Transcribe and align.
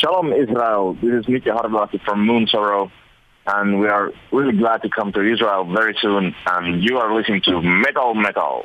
Shalom 0.00 0.32
Israel. 0.32 0.96
This 1.02 1.12
is 1.20 1.26
Mitja 1.26 1.52
Harvilahti 1.58 2.00
from 2.06 2.26
Moonsorrow, 2.26 2.90
and 3.46 3.78
we 3.80 3.86
are 3.86 4.10
really 4.32 4.56
glad 4.56 4.80
to 4.80 4.88
come 4.88 5.12
to 5.12 5.20
Israel 5.20 5.64
very 5.78 5.94
soon. 6.00 6.34
And 6.46 6.82
you 6.82 6.96
are 6.96 7.14
listening 7.14 7.42
to 7.42 7.60
Metal 7.60 8.14
Metal. 8.14 8.64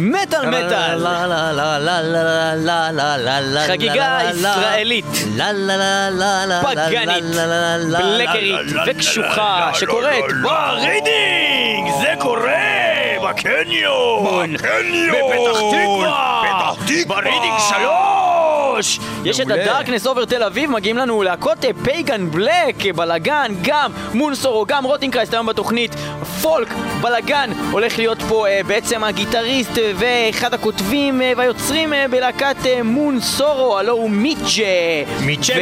מטאל 0.00 0.48
מטאל! 0.48 1.06
חגיגה 3.66 4.18
ישראלית, 4.30 5.04
פגאנית, 6.62 7.24
בלקרית 7.98 8.66
וקשוחה 8.86 9.70
שקורית 9.74 10.24
ברידינג! 10.42 11.90
זה 12.00 12.14
קורה 12.18 13.28
בקניון! 13.28 14.52
בקניון! 14.52 14.54
בפתח 14.54 15.60
תקווה! 15.70 16.42
פתח 16.44 16.84
תקווה! 16.86 17.22
ברידינג 17.22 17.58
שלום! 17.68 18.27
שלוש! 18.82 18.98
יש 19.24 19.40
את 19.40 19.50
הדארקנס 19.50 20.06
אובר 20.06 20.24
תל 20.24 20.42
אביב, 20.42 20.70
מגיעים 20.70 20.96
לנו 20.96 21.22
להקות 21.22 21.58
פייגן 21.84 22.30
בלק, 22.30 22.94
בלאגן, 22.94 23.52
גם 23.62 23.92
מונסורו, 24.14 24.64
גם 24.66 24.84
רוטינקרייסט 24.84 25.34
היום 25.34 25.46
בתוכנית, 25.46 25.94
פולק, 26.42 26.68
בלאגן, 27.00 27.50
הולך 27.70 27.98
להיות 27.98 28.22
פה 28.22 28.46
בעצם 28.66 29.04
הגיטריסט 29.04 29.78
ואחד 29.94 30.54
הכותבים 30.54 31.22
והיוצרים 31.36 31.92
בלהקת 32.10 32.56
מון 32.84 33.20
סורו, 33.20 33.78
הלו 33.78 33.92
הוא 33.92 34.10
מיצ'ה. 34.10 34.62
מיצ'ה, 35.20 35.54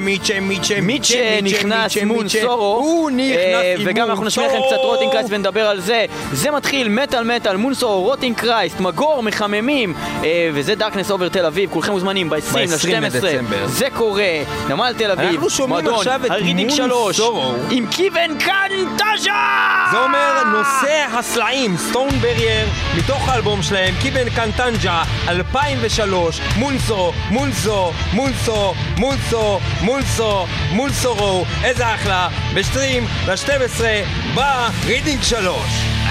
מיצ'ה, 0.00 0.40
מיצ'ה, 0.40 0.80
מיצ'ה 0.80 1.38
נכנס 1.42 1.96
מון 2.06 2.28
סורו. 2.28 2.76
הוא 2.76 3.10
נכנס 3.10 3.64
עם 3.78 3.86
וגם 3.86 4.10
אנחנו 4.10 4.24
נשמיע 4.24 4.46
לכם 4.46 4.58
קצת 4.66 4.76
רוטינקרייסט 4.76 5.28
ונדבר 5.32 5.66
על 5.66 5.80
זה. 5.80 6.04
זה 6.32 6.50
מתחיל 6.50 6.88
מטאל 6.88 7.36
מטאל, 7.36 7.56
מון 7.56 7.74
סורו, 7.74 8.02
רוטינקרייסט, 8.02 8.80
מגור, 8.80 9.22
מחממים, 9.22 9.94
וזה 10.52 10.74
דארקנס 10.74 11.10
אובר 11.10 11.28
תל 11.28 11.46
אביב, 11.46 11.70
כולכם 11.70 11.92
מוזמנים 11.92 12.30
ב-20 12.30 12.63
ל-12. 12.70 13.66
זה 13.66 13.88
קורה, 13.94 14.42
נמל 14.68 14.94
תל 14.98 15.10
אביב, 15.10 15.40
את 16.26 16.42
מון 16.46 17.12
סורו. 17.12 17.54
עם 17.70 17.86
קיבן 17.90 18.38
קנטאז'ה! 18.38 19.32
זה 19.90 19.98
אומר 20.04 20.42
נושא 20.44 21.06
הסלעים, 21.18 21.76
סטון 21.76 22.08
ברייר, 22.08 22.66
מתוך 22.96 23.28
האלבום 23.28 23.62
שלהם, 23.62 23.94
קיבן 24.02 24.30
קנטנג'ה, 24.30 25.02
2003, 25.28 26.40
מונסו, 26.56 27.12
מונסו, 27.30 27.92
מונסו, 28.12 28.72
מונסו, 28.96 29.60
מונסו, 29.80 30.46
מונסורו, 30.72 31.44
איזה 31.64 31.94
אחלה, 31.94 32.28
בשטרים, 32.54 33.06
ל-12, 33.26 33.80
בא 34.34 34.68
רידינג 34.86 35.22
3. 35.22 36.03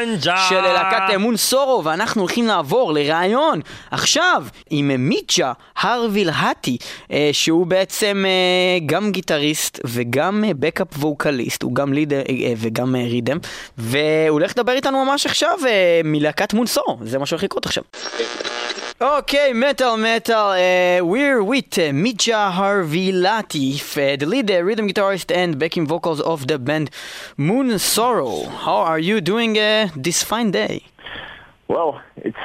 קנטאז'ה 0.00 0.36
של 0.48 0.60
להקת 0.60 1.14
מון 1.18 1.36
סורו, 1.36 1.84
ואנחנו 1.84 2.20
הולכים 2.22 2.46
לעבור 2.46 2.92
לראיון 2.92 3.60
עכשיו 3.90 4.44
עם 4.70 4.90
מיצ'ה 4.98 5.52
הרוויל 5.76 6.30
האטי, 6.34 6.76
אה, 7.10 7.30
שהוא 7.32 7.66
בעצם 7.66 8.24
אה, 8.26 8.78
גם 8.86 9.12
גיטריסט 9.12 9.80
וגם 9.84 10.44
בקאפ 10.58 10.88
ווקליסט, 10.98 11.62
הוא 11.62 11.74
גם 11.74 11.92
לידר 11.92 12.20
אה, 12.28 12.52
וגם 12.56 12.94
רידם, 12.96 13.38
והוא 13.78 14.28
הולך 14.28 14.50
לדבר 14.50 14.72
איתנו 14.72 15.04
ממש 15.04 15.26
עכשיו 15.26 15.58
מלהקת 16.04 16.54
מון 16.54 16.66
סורו, 16.66 16.98
זה 17.02 17.18
מה 17.18 17.26
שהולך 17.26 17.44
לקרות 17.44 17.66
עכשיו. 17.66 17.84
Okay, 19.00 19.52
metal, 19.52 19.96
metal. 19.96 20.50
Uh, 20.50 21.04
we're 21.04 21.42
with 21.42 21.76
uh, 21.78 21.90
Mitja 21.90 22.52
Harvilahti, 22.52 23.74
uh, 23.74 24.16
the 24.16 24.24
lead 24.24 24.48
uh, 24.48 24.62
rhythm 24.62 24.88
guitarist 24.88 25.34
and 25.34 25.58
backing 25.58 25.84
vocals 25.84 26.20
of 26.20 26.46
the 26.46 26.60
band 26.60 26.92
Moonsorrow. 27.36 28.46
How 28.46 28.76
are 28.76 29.00
you 29.00 29.20
doing 29.20 29.58
uh, 29.58 29.88
this 29.96 30.22
fine 30.22 30.52
day? 30.52 30.84
Well, 31.66 32.00
it's 32.18 32.38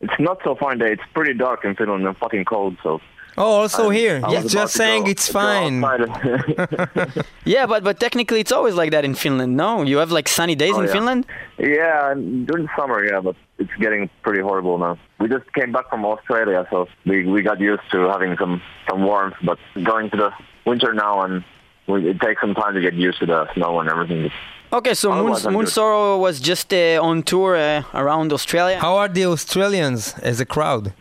it's 0.00 0.14
not 0.20 0.38
so 0.44 0.54
fine 0.54 0.78
day. 0.78 0.92
It's 0.92 1.02
pretty 1.12 1.34
dark 1.34 1.64
in 1.64 1.74
Finland 1.74 2.06
and 2.06 2.16
fucking 2.16 2.44
cold, 2.44 2.76
so 2.84 3.00
Oh, 3.38 3.60
also 3.60 3.90
here. 3.90 4.20
I 4.24 4.42
just 4.42 4.74
saying 4.74 5.04
go, 5.04 5.10
it's 5.10 5.28
fine. 5.28 5.80
yeah, 7.44 7.66
but 7.66 7.84
but 7.84 8.00
technically 8.00 8.40
it's 8.40 8.52
always 8.52 8.74
like 8.74 8.90
that 8.92 9.04
in 9.04 9.14
Finland. 9.14 9.56
No, 9.56 9.82
you 9.82 9.98
have 9.98 10.10
like 10.10 10.28
sunny 10.28 10.54
days 10.54 10.74
oh, 10.74 10.80
in 10.80 10.86
yeah. 10.86 10.92
Finland. 10.92 11.26
Yeah, 11.58 12.14
during 12.14 12.64
the 12.66 12.70
summer, 12.76 13.04
yeah, 13.04 13.20
but 13.20 13.36
it's 13.58 13.70
getting 13.78 14.08
pretty 14.22 14.40
horrible 14.40 14.78
now. 14.78 14.98
We 15.20 15.28
just 15.28 15.52
came 15.52 15.70
back 15.72 15.90
from 15.90 16.04
Australia, 16.04 16.66
so 16.70 16.88
we 17.04 17.26
we 17.26 17.42
got 17.42 17.60
used 17.60 17.86
to 17.92 18.08
having 18.08 18.36
some 18.38 18.62
some 18.88 19.04
warmth. 19.04 19.36
But 19.42 19.58
going 19.84 20.10
to 20.10 20.16
the 20.16 20.30
winter 20.64 20.94
now, 20.94 21.22
and 21.22 21.44
we, 21.86 22.08
it 22.10 22.20
takes 22.20 22.40
some 22.40 22.54
time 22.54 22.74
to 22.74 22.80
get 22.80 22.94
used 22.94 23.18
to 23.20 23.26
the 23.26 23.52
snow 23.54 23.80
and 23.80 23.90
everything. 23.90 24.30
Okay, 24.72 24.94
so 24.94 25.12
Moon, 25.12 25.32
Moonsorrow 25.32 26.18
was 26.18 26.40
just 26.40 26.72
uh, 26.72 26.98
on 27.00 27.22
tour 27.22 27.54
uh, 27.56 27.82
around 27.94 28.32
Australia. 28.32 28.78
How 28.78 28.96
are 28.96 29.08
the 29.08 29.24
Australians 29.26 30.14
as 30.22 30.40
a 30.40 30.46
crowd? 30.46 30.92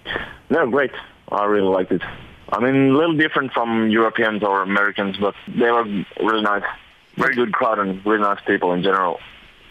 They're 0.50 0.68
great. 0.68 0.92
I 1.32 1.46
really 1.46 1.68
liked 1.68 1.92
it. 1.92 2.04
I 2.50 2.60
mean, 2.60 2.92
a 2.92 2.98
little 2.98 3.18
different 3.18 3.54
from 3.54 3.90
Europeans 3.90 4.44
or 4.44 4.62
Americans, 4.62 5.18
but 5.18 5.36
they 5.48 5.72
were 5.72 5.84
really 6.20 6.42
nice. 6.42 6.64
Very 7.18 7.34
good 7.34 7.54
crowd 7.54 7.80
and 7.80 8.06
really 8.06 8.22
nice 8.22 8.40
people 8.46 8.74
in 8.74 8.84
general. 8.84 9.20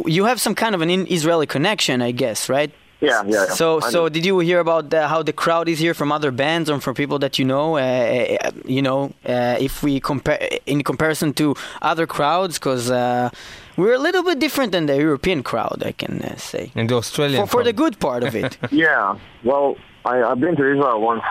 You 0.07 0.25
have 0.25 0.41
some 0.41 0.55
kind 0.55 0.75
of 0.75 0.81
an 0.81 0.91
Israeli 0.91 1.47
connection, 1.47 2.01
I 2.01 2.11
guess, 2.11 2.49
right? 2.49 2.73
Yeah, 3.01 3.23
yeah. 3.27 3.47
yeah. 3.49 3.55
So, 3.55 3.81
so 3.81 4.09
did 4.09 4.25
you 4.25 4.39
hear 4.39 4.61
about 4.61 4.91
the, 4.91 5.09
how 5.09 5.23
the 5.23 5.33
crowd 5.33 5.69
is 5.69 5.79
here 5.79 5.95
from 5.95 6.11
other 6.11 6.31
bands 6.31 6.71
or 6.71 6.81
from 6.81 6.95
people 6.95 7.19
that 7.19 7.39
you 7.39 7.45
know? 7.45 7.77
Uh, 7.77 7.81
uh 7.81 8.51
you 8.65 8.81
know, 8.81 9.13
uh, 9.27 9.57
if 9.61 9.83
we 9.83 10.01
compare 10.01 10.41
in 10.67 10.83
comparison 10.83 11.35
to 11.35 11.55
other 11.83 12.07
crowds, 12.07 12.59
because 12.59 12.91
uh, 12.91 13.29
we're 13.77 13.95
a 13.95 13.99
little 13.99 14.23
bit 14.23 14.39
different 14.39 14.73
than 14.73 14.87
the 14.87 14.97
European 14.97 15.43
crowd, 15.43 15.83
I 15.85 15.93
can 15.93 16.23
uh, 16.23 16.37
say. 16.37 16.73
And 16.75 16.89
the 16.89 16.97
Australian. 16.97 17.43
For, 17.43 17.59
for 17.59 17.65
the 17.65 17.73
good 17.73 17.99
part 18.01 18.23
of 18.25 18.35
it. 18.35 18.57
yeah. 18.71 19.19
Well, 19.43 19.77
I, 20.05 20.23
I've 20.23 20.41
been 20.41 20.57
to 20.57 20.65
Israel 20.73 21.01
once 21.01 21.23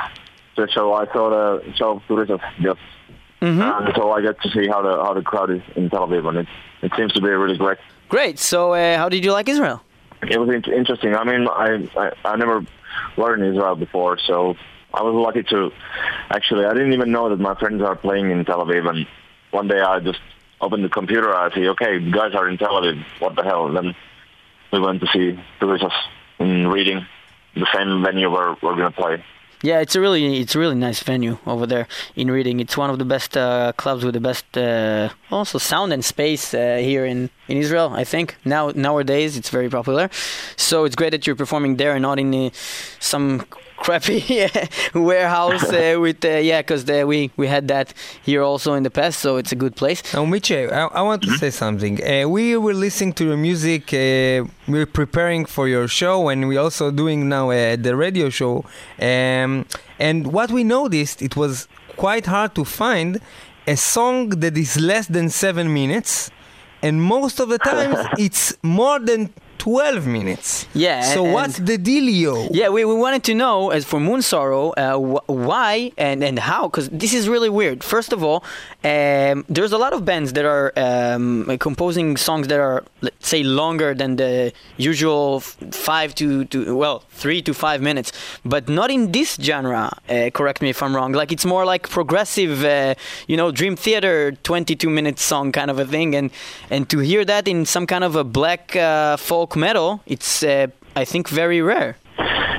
the 0.55 0.67
show. 0.69 0.93
I 0.93 1.05
saw 1.13 1.29
the 1.29 1.73
show 1.75 1.97
of 1.97 2.03
Turisas 2.03 2.41
just, 2.61 2.79
mm-hmm. 3.41 3.61
and 3.61 3.95
so 3.95 4.11
I 4.11 4.21
get 4.21 4.41
to 4.41 4.49
see 4.49 4.67
how 4.67 4.81
the 4.81 5.03
how 5.03 5.13
the 5.13 5.21
crowd 5.21 5.51
is 5.51 5.61
in 5.75 5.89
Tel 5.89 6.07
Aviv, 6.07 6.27
and 6.27 6.37
it 6.39 6.47
it 6.81 6.91
seems 6.97 7.13
to 7.13 7.21
be 7.21 7.29
really 7.29 7.57
great. 7.57 7.77
Great. 8.09 8.39
So, 8.39 8.73
uh, 8.73 8.97
how 8.97 9.09
did 9.09 9.23
you 9.25 9.31
like 9.31 9.49
Israel? 9.49 9.81
It 10.21 10.39
was 10.39 10.49
in- 10.49 10.73
interesting. 10.73 11.15
I 11.15 11.23
mean, 11.23 11.47
I, 11.47 11.89
I 11.97 12.11
I 12.25 12.35
never 12.35 12.65
were 13.17 13.35
in 13.35 13.43
Israel 13.43 13.75
before, 13.75 14.17
so 14.19 14.55
I 14.93 15.01
was 15.01 15.13
lucky 15.13 15.43
to 15.43 15.71
actually. 16.29 16.65
I 16.65 16.73
didn't 16.73 16.93
even 16.93 17.11
know 17.11 17.29
that 17.29 17.39
my 17.39 17.55
friends 17.55 17.81
are 17.81 17.95
playing 17.95 18.31
in 18.31 18.45
Tel 18.45 18.63
Aviv, 18.65 18.89
and 18.89 19.07
one 19.51 19.67
day 19.67 19.81
I 19.81 19.99
just 19.99 20.19
opened 20.61 20.83
the 20.83 20.89
computer. 20.89 21.33
I 21.33 21.53
see, 21.53 21.67
okay, 21.69 21.99
guys 22.11 22.33
are 22.35 22.47
in 22.47 22.57
Tel 22.57 22.81
Aviv. 22.81 23.03
What 23.19 23.35
the 23.35 23.43
hell? 23.43 23.67
And 23.67 23.75
then 23.75 23.95
we 24.71 24.79
went 24.79 25.01
to 25.01 25.07
see 25.07 25.31
the 25.31 25.65
Turisas 25.65 25.91
in 26.39 26.67
Reading, 26.67 27.05
the 27.55 27.67
same 27.73 28.03
venue 28.03 28.29
where 28.29 28.55
we're 28.61 28.75
going 28.75 28.91
to 28.91 29.01
play. 29.01 29.23
Yeah, 29.63 29.79
it's 29.79 29.95
a 29.95 30.01
really 30.01 30.41
it's 30.41 30.55
a 30.55 30.59
really 30.59 30.75
nice 30.75 31.01
venue 31.01 31.37
over 31.47 31.65
there 31.65 31.87
in 32.17 32.29
Reading. 32.29 32.59
It's 32.59 32.75
one 32.75 32.89
of 32.89 32.99
the 32.99 33.05
best 33.05 33.37
uh, 33.37 33.71
clubs 33.77 34.03
with 34.03 34.13
the 34.13 34.19
best 34.19 34.57
uh, 34.57 35.07
also 35.31 35.57
sound 35.57 35.93
and 35.93 36.03
space 36.03 36.53
uh, 36.53 36.79
here 36.81 37.05
in, 37.05 37.29
in 37.47 37.55
Israel. 37.55 37.93
I 37.93 38.03
think 38.03 38.35
now 38.43 38.73
nowadays 38.75 39.37
it's 39.37 39.49
very 39.49 39.69
popular. 39.69 40.09
So 40.57 40.83
it's 40.83 40.97
great 40.97 41.11
that 41.11 41.25
you're 41.25 41.37
performing 41.37 41.77
there 41.77 41.93
and 41.93 42.01
not 42.01 42.19
in 42.19 42.33
uh, 42.35 42.49
some 42.99 43.45
crappy 43.83 44.47
warehouse 44.93 45.63
uh, 45.71 45.97
with 46.03 46.23
uh, 46.23 46.29
yeah 46.29 46.61
because 46.61 46.85
we 46.85 47.29
we 47.37 47.47
had 47.47 47.67
that 47.67 47.93
here 48.23 48.41
also 48.41 48.73
in 48.73 48.83
the 48.83 48.89
past 48.89 49.19
so 49.19 49.37
it's 49.37 49.51
a 49.51 49.55
good 49.55 49.75
place. 49.75 50.01
Now 50.13 50.25
Miche 50.25 50.51
I, 50.51 50.85
I 50.99 51.01
want 51.01 51.21
to 51.23 51.27
mm-hmm. 51.27 51.37
say 51.37 51.49
something. 51.49 51.95
Uh, 52.01 52.27
we 52.27 52.57
were 52.57 52.73
listening 52.73 53.13
to 53.13 53.25
your 53.25 53.37
music 53.37 53.93
uh, 53.93 54.47
we're 54.67 54.91
preparing 55.01 55.45
for 55.45 55.67
your 55.67 55.87
show 55.87 56.29
and 56.29 56.47
we're 56.47 56.61
also 56.61 56.91
doing 56.91 57.29
now 57.29 57.49
uh, 57.49 57.75
the 57.75 57.95
radio 57.95 58.29
show. 58.29 58.65
Um, 58.99 59.65
and 59.99 60.27
what 60.37 60.49
we 60.51 60.63
noticed 60.63 61.21
it 61.21 61.35
was 61.35 61.67
quite 61.97 62.25
hard 62.25 62.55
to 62.55 62.63
find 62.63 63.19
a 63.67 63.75
song 63.75 64.29
that 64.29 64.57
is 64.57 64.79
less 64.79 65.07
than 65.07 65.29
seven 65.29 65.73
minutes 65.73 66.31
and 66.81 67.01
most 67.01 67.39
of 67.39 67.49
the 67.49 67.57
times 67.57 67.97
it's 68.17 68.55
more 68.63 68.99
than 68.99 69.33
12 69.63 70.05
minutes. 70.05 70.67
Yeah. 70.73 70.99
So 71.13 71.23
what's 71.23 71.57
the 71.57 71.77
dealio? 71.77 72.49
Yeah, 72.51 72.67
we, 72.67 72.83
we 72.83 72.95
wanted 72.95 73.23
to 73.23 73.33
know, 73.33 73.69
as 73.69 73.85
for 73.85 73.97
Moonsorrow, 73.97 74.73
uh, 74.75 74.97
wh- 74.99 75.29
why 75.29 75.93
and, 75.97 76.21
and 76.21 76.37
how, 76.37 76.67
because 76.67 76.89
this 76.89 77.13
is 77.13 77.29
really 77.29 77.49
weird. 77.49 77.81
First 77.81 78.11
of 78.11 78.25
all, 78.25 78.43
um, 78.83 79.45
there's 79.47 79.71
a 79.71 79.77
lot 79.77 79.93
of 79.93 80.03
bands 80.03 80.33
that 80.33 80.43
are 80.43 80.73
um, 80.75 81.57
composing 81.59 82.17
songs 82.17 82.49
that 82.49 82.59
are, 82.59 82.83
let's 82.99 83.25
say, 83.25 83.41
longer 83.41 83.93
than 83.93 84.17
the 84.17 84.51
usual 84.75 85.39
five 85.39 86.13
to, 86.15 86.43
to 86.51 86.75
well, 86.75 87.05
three 87.11 87.41
to 87.43 87.53
five 87.53 87.81
minutes, 87.81 88.11
but 88.43 88.67
not 88.67 88.91
in 88.91 89.13
this 89.13 89.37
genre. 89.39 89.97
Uh, 90.09 90.29
correct 90.33 90.61
me 90.61 90.71
if 90.71 90.83
I'm 90.83 90.93
wrong. 90.93 91.13
Like 91.13 91.31
it's 91.31 91.45
more 91.45 91.63
like 91.63 91.87
progressive, 91.89 92.65
uh, 92.65 92.95
you 93.27 93.37
know, 93.37 93.49
Dream 93.51 93.77
Theater 93.77 94.33
22 94.43 94.89
minute 94.89 95.19
song 95.19 95.53
kind 95.53 95.71
of 95.71 95.79
a 95.79 95.85
thing, 95.85 96.15
and 96.15 96.31
and 96.69 96.89
to 96.89 96.99
hear 96.99 97.23
that 97.23 97.47
in 97.47 97.65
some 97.65 97.87
kind 97.87 98.03
of 98.03 98.17
a 98.17 98.25
black 98.25 98.75
uh, 98.75 99.15
folk 99.53 99.59
metal, 99.59 100.01
it's 100.05 100.43
uh, 100.43 100.67
I 100.95 101.05
think 101.05 101.29
very 101.29 101.61
rare. 101.61 101.95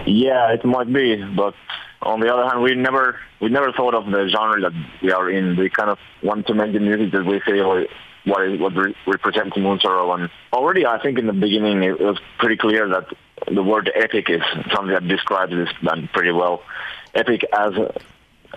Yeah, 0.06 0.52
it 0.52 0.64
might 0.64 0.92
be, 0.92 1.22
but 1.36 1.54
on 2.02 2.20
the 2.20 2.32
other 2.32 2.48
hand, 2.48 2.62
we 2.62 2.74
never 2.74 3.16
we 3.40 3.48
never 3.48 3.72
thought 3.72 3.94
of 3.94 4.06
the 4.06 4.28
genre 4.28 4.60
that 4.60 4.72
we 5.02 5.12
are 5.12 5.30
in. 5.30 5.56
We 5.56 5.70
kind 5.70 5.90
of 5.90 5.98
want 6.22 6.46
to 6.46 6.54
make 6.54 6.72
the 6.72 6.80
music 6.80 7.12
that 7.12 7.24
we 7.24 7.40
feel 7.40 7.86
what 8.24 8.42
is 8.42 8.60
what 8.60 8.74
re- 8.74 8.94
represents 9.06 9.56
Moonsorrow. 9.56 10.14
And 10.14 10.30
already, 10.52 10.86
I 10.86 11.00
think 11.00 11.18
in 11.18 11.26
the 11.26 11.32
beginning, 11.32 11.82
it 11.82 12.00
was 12.00 12.18
pretty 12.38 12.56
clear 12.56 12.88
that 12.88 13.06
the 13.52 13.62
word 13.62 13.90
epic 13.94 14.30
is 14.30 14.42
something 14.72 14.94
that 14.94 15.06
describes 15.08 15.52
this 15.52 15.70
band 15.82 16.10
pretty 16.12 16.32
well. 16.32 16.62
Epic 17.14 17.42
as 17.52 17.72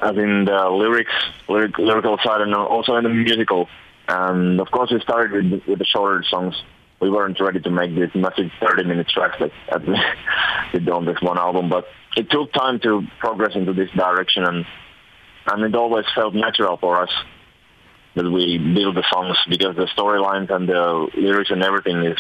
as 0.02 0.16
in 0.16 0.46
the 0.46 0.70
lyrics, 0.70 1.14
lyric, 1.48 1.78
lyrical 1.80 2.18
side, 2.24 2.42
and 2.42 2.54
also 2.54 2.96
in 2.98 3.04
the 3.04 3.10
musical. 3.10 3.68
And 4.08 4.62
of 4.62 4.70
course, 4.72 4.92
we 4.92 5.00
started 5.02 5.52
with, 5.52 5.66
with 5.68 5.80
the 5.80 5.86
shorter 5.86 6.24
songs 6.24 6.56
we 7.00 7.10
weren't 7.10 7.40
ready 7.40 7.60
to 7.60 7.70
make 7.70 7.94
this 7.96 8.12
massive 8.16 8.52
30 8.60 8.84
minute 8.86 9.08
tracks 9.08 9.38
that, 9.40 9.88
we 9.88 9.98
did 10.80 10.90
on 10.90 11.06
this 11.06 11.22
one 11.22 11.38
album, 11.38 11.70
but 11.70 11.86
it 12.16 12.30
took 12.30 12.52
time 12.54 12.80
to 12.82 13.04
progress 13.20 13.56
into 13.56 13.74
this 13.74 13.90
direction 13.92 14.44
and 14.44 14.66
and 15.50 15.64
it 15.64 15.76
always 15.76 16.06
felt 16.14 16.34
natural 16.34 16.76
for 16.76 17.02
us 17.02 17.12
that 18.16 18.30
we 18.30 18.58
build 18.58 18.96
the 18.96 19.04
songs 19.10 19.38
because 19.48 19.76
the 19.76 19.86
storylines 19.86 20.50
and 20.50 20.68
the 20.68 21.08
lyrics 21.16 21.52
and 21.52 21.64
everything 21.64 22.04
is 22.04 22.18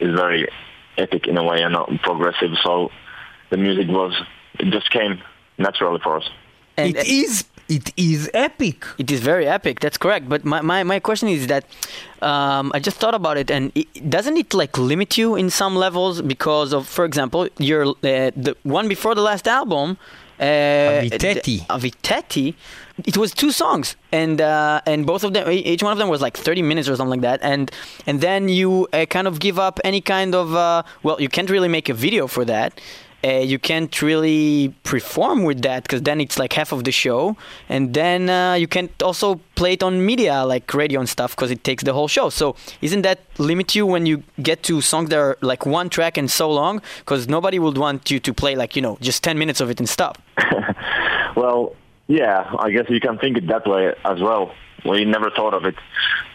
is 0.00 0.14
very 0.14 0.48
epic 0.96 1.26
in 1.26 1.36
a 1.36 1.44
way 1.44 1.60
and 1.62 1.72
not 1.72 1.90
progressive. 2.02 2.50
So 2.62 2.90
the 3.50 3.56
music 3.56 3.88
was 3.88 4.14
it 4.58 4.72
just 4.72 4.90
came 4.90 5.20
naturally 5.58 6.00
for 6.02 6.16
us. 6.18 6.30
And 6.76 6.96
it 6.96 7.06
is 7.06 7.44
it 7.68 7.92
is 7.96 8.30
epic. 8.34 8.84
It 8.98 9.10
is 9.10 9.20
very 9.20 9.46
epic. 9.46 9.80
That's 9.80 9.98
correct. 9.98 10.28
But 10.28 10.44
my, 10.44 10.60
my, 10.60 10.82
my 10.82 11.00
question 11.00 11.28
is 11.28 11.46
that 11.46 11.64
um, 12.20 12.70
I 12.74 12.78
just 12.80 12.98
thought 12.98 13.14
about 13.14 13.36
it, 13.36 13.50
and 13.50 13.72
it, 13.74 14.10
doesn't 14.10 14.36
it 14.36 14.54
like 14.54 14.76
limit 14.78 15.16
you 15.18 15.34
in 15.36 15.50
some 15.50 15.76
levels 15.76 16.22
because 16.22 16.72
of, 16.72 16.86
for 16.86 17.04
example, 17.04 17.48
your 17.58 17.88
uh, 17.88 18.30
the 18.36 18.56
one 18.62 18.88
before 18.88 19.14
the 19.14 19.22
last 19.22 19.48
album. 19.48 19.98
Uh, 20.40 21.02
Hävitetty. 21.02 21.66
Hävitetty. 21.68 22.54
It 23.04 23.16
was 23.16 23.32
two 23.32 23.52
songs, 23.52 23.96
and 24.10 24.40
uh, 24.40 24.80
and 24.86 25.06
both 25.06 25.24
of 25.24 25.32
them, 25.32 25.48
each 25.50 25.82
one 25.82 25.92
of 25.92 25.98
them 25.98 26.08
was 26.08 26.20
like 26.20 26.36
30 26.36 26.62
minutes 26.62 26.88
or 26.88 26.96
something 26.96 27.20
like 27.20 27.20
that, 27.20 27.40
and 27.42 27.70
and 28.06 28.20
then 28.20 28.48
you 28.48 28.88
uh, 28.92 29.06
kind 29.06 29.26
of 29.26 29.38
give 29.40 29.58
up 29.58 29.78
any 29.84 30.00
kind 30.00 30.34
of 30.34 30.54
uh, 30.54 30.82
well, 31.02 31.20
you 31.20 31.28
can't 31.28 31.48
really 31.48 31.68
make 31.68 31.88
a 31.88 31.94
video 31.94 32.26
for 32.26 32.44
that, 32.44 32.80
uh, 33.24 33.28
you 33.38 33.58
can't 33.58 34.02
really 34.02 34.74
perform 34.82 35.44
with 35.44 35.62
that 35.62 35.84
because 35.84 36.02
then 36.02 36.20
it's 36.20 36.38
like 36.38 36.52
half 36.52 36.72
of 36.72 36.84
the 36.84 36.92
show, 36.92 37.36
and 37.68 37.94
then 37.94 38.28
uh, 38.28 38.54
you 38.54 38.66
can't 38.66 38.90
also 39.02 39.40
play 39.54 39.74
it 39.74 39.82
on 39.82 40.04
media 40.04 40.44
like 40.44 40.72
radio 40.74 41.00
and 41.00 41.08
stuff 41.08 41.36
because 41.36 41.50
it 41.50 41.62
takes 41.64 41.84
the 41.84 41.92
whole 41.92 42.08
show. 42.08 42.28
So 42.30 42.56
isn't 42.80 43.02
that 43.02 43.20
limit 43.38 43.74
you 43.74 43.86
when 43.86 44.06
you 44.06 44.22
get 44.42 44.62
to 44.64 44.80
songs 44.80 45.10
that 45.10 45.18
are 45.18 45.38
like 45.40 45.66
one 45.66 45.88
track 45.88 46.16
and 46.18 46.30
so 46.30 46.50
long? 46.50 46.82
Because 46.98 47.28
nobody 47.28 47.58
would 47.58 47.78
want 47.78 48.10
you 48.10 48.18
to 48.20 48.34
play 48.34 48.56
like 48.56 48.76
you 48.76 48.82
know 48.82 48.98
just 49.00 49.22
10 49.22 49.38
minutes 49.38 49.60
of 49.60 49.70
it 49.70 49.78
and 49.78 49.88
stop. 49.88 50.18
well, 51.36 51.76
Yeah, 52.08 52.54
I 52.58 52.70
guess 52.70 52.90
you 52.90 53.00
can 53.00 53.18
think 53.18 53.38
it 53.38 53.46
that 53.46 53.66
way 53.66 53.94
as 54.04 54.20
well. 54.20 54.52
We 54.84 55.04
never 55.04 55.30
thought 55.30 55.54
of 55.54 55.64
it. 55.64 55.76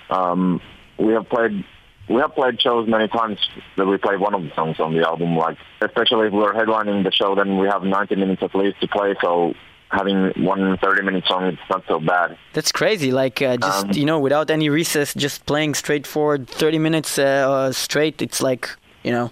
Um, 0.10 0.62
we 0.98 1.14
have 1.14 1.30
played 1.30 1.64
we 2.10 2.22
have 2.22 2.34
played 2.36 2.62
shows 2.62 2.88
many 2.88 3.08
times 3.08 3.38
that 3.76 3.86
we 3.86 3.98
play 3.98 4.18
one 4.18 4.34
of 4.34 4.44
the 4.44 4.52
songs 4.56 4.80
on 4.80 4.96
the 4.96 5.06
album. 5.06 5.36
Like 5.36 5.58
especially 5.82 6.28
if 6.28 6.34
we're 6.34 6.54
headlining 6.54 7.04
the 7.04 7.12
show, 7.12 7.36
then 7.36 7.58
we 7.58 7.68
have 7.68 7.84
90 7.84 8.16
minutes 8.16 8.44
at 8.44 8.56
least 8.56 8.80
to 8.82 8.88
play. 8.88 9.16
So 9.22 9.54
having 9.90 10.32
one 10.44 10.78
30 10.78 11.02
minute 11.04 11.26
song 11.28 11.46
it's 11.46 11.62
not 11.70 11.84
so 11.88 12.00
bad. 12.00 12.38
That's 12.54 12.72
crazy. 12.72 13.12
Like 13.12 13.42
uh, 13.42 13.58
just 13.58 13.86
Um, 13.86 13.92
you 13.94 14.06
know, 14.06 14.20
without 14.20 14.50
any 14.50 14.70
recess, 14.70 15.14
just 15.14 15.46
playing 15.46 15.76
straightforward 15.76 16.48
30 16.48 16.80
minutes 16.80 17.18
uh, 17.20 17.24
uh, 17.24 17.72
straight. 17.72 18.22
It's 18.22 18.42
like 18.42 18.70
you 19.04 19.12
know. 19.12 19.32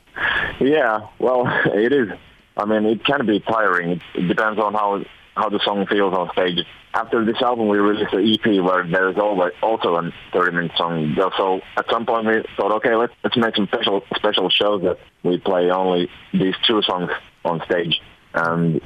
Yeah, 0.60 1.08
well, 1.20 1.44
it 1.66 1.92
is. 1.92 2.10
I 2.58 2.64
mean, 2.66 2.86
it 2.86 3.04
can 3.04 3.26
be 3.26 3.40
tiring. 3.42 3.90
It, 3.92 4.02
it 4.16 4.28
depends 4.28 4.60
on 4.60 4.74
how 4.74 5.04
how 5.36 5.50
the 5.50 5.60
song 5.64 5.86
feels 5.86 6.14
on 6.14 6.32
stage. 6.32 6.66
After 6.94 7.26
this 7.26 7.42
album, 7.42 7.68
we 7.68 7.78
released 7.78 8.14
an 8.14 8.26
EP 8.26 8.64
where 8.64 8.88
there 8.88 9.10
is 9.10 9.18
always 9.18 9.54
also 9.62 9.96
a 9.96 10.14
30-minute 10.34 10.72
song. 10.78 11.16
So 11.38 11.62
at 11.78 11.90
some 11.90 12.06
point, 12.06 12.26
we 12.26 12.44
thought, 12.56 12.72
okay, 12.78 12.96
let's 12.96 13.14
let's 13.24 13.36
make 13.36 13.56
some 13.56 13.68
special 13.68 14.02
special 14.16 14.50
shows 14.50 14.82
that 14.84 14.98
we 15.24 15.38
play 15.38 15.70
only 15.72 16.10
these 16.34 16.56
two 16.66 16.82
songs 16.84 17.12
on 17.44 17.62
stage, 17.66 18.02
and 18.34 18.78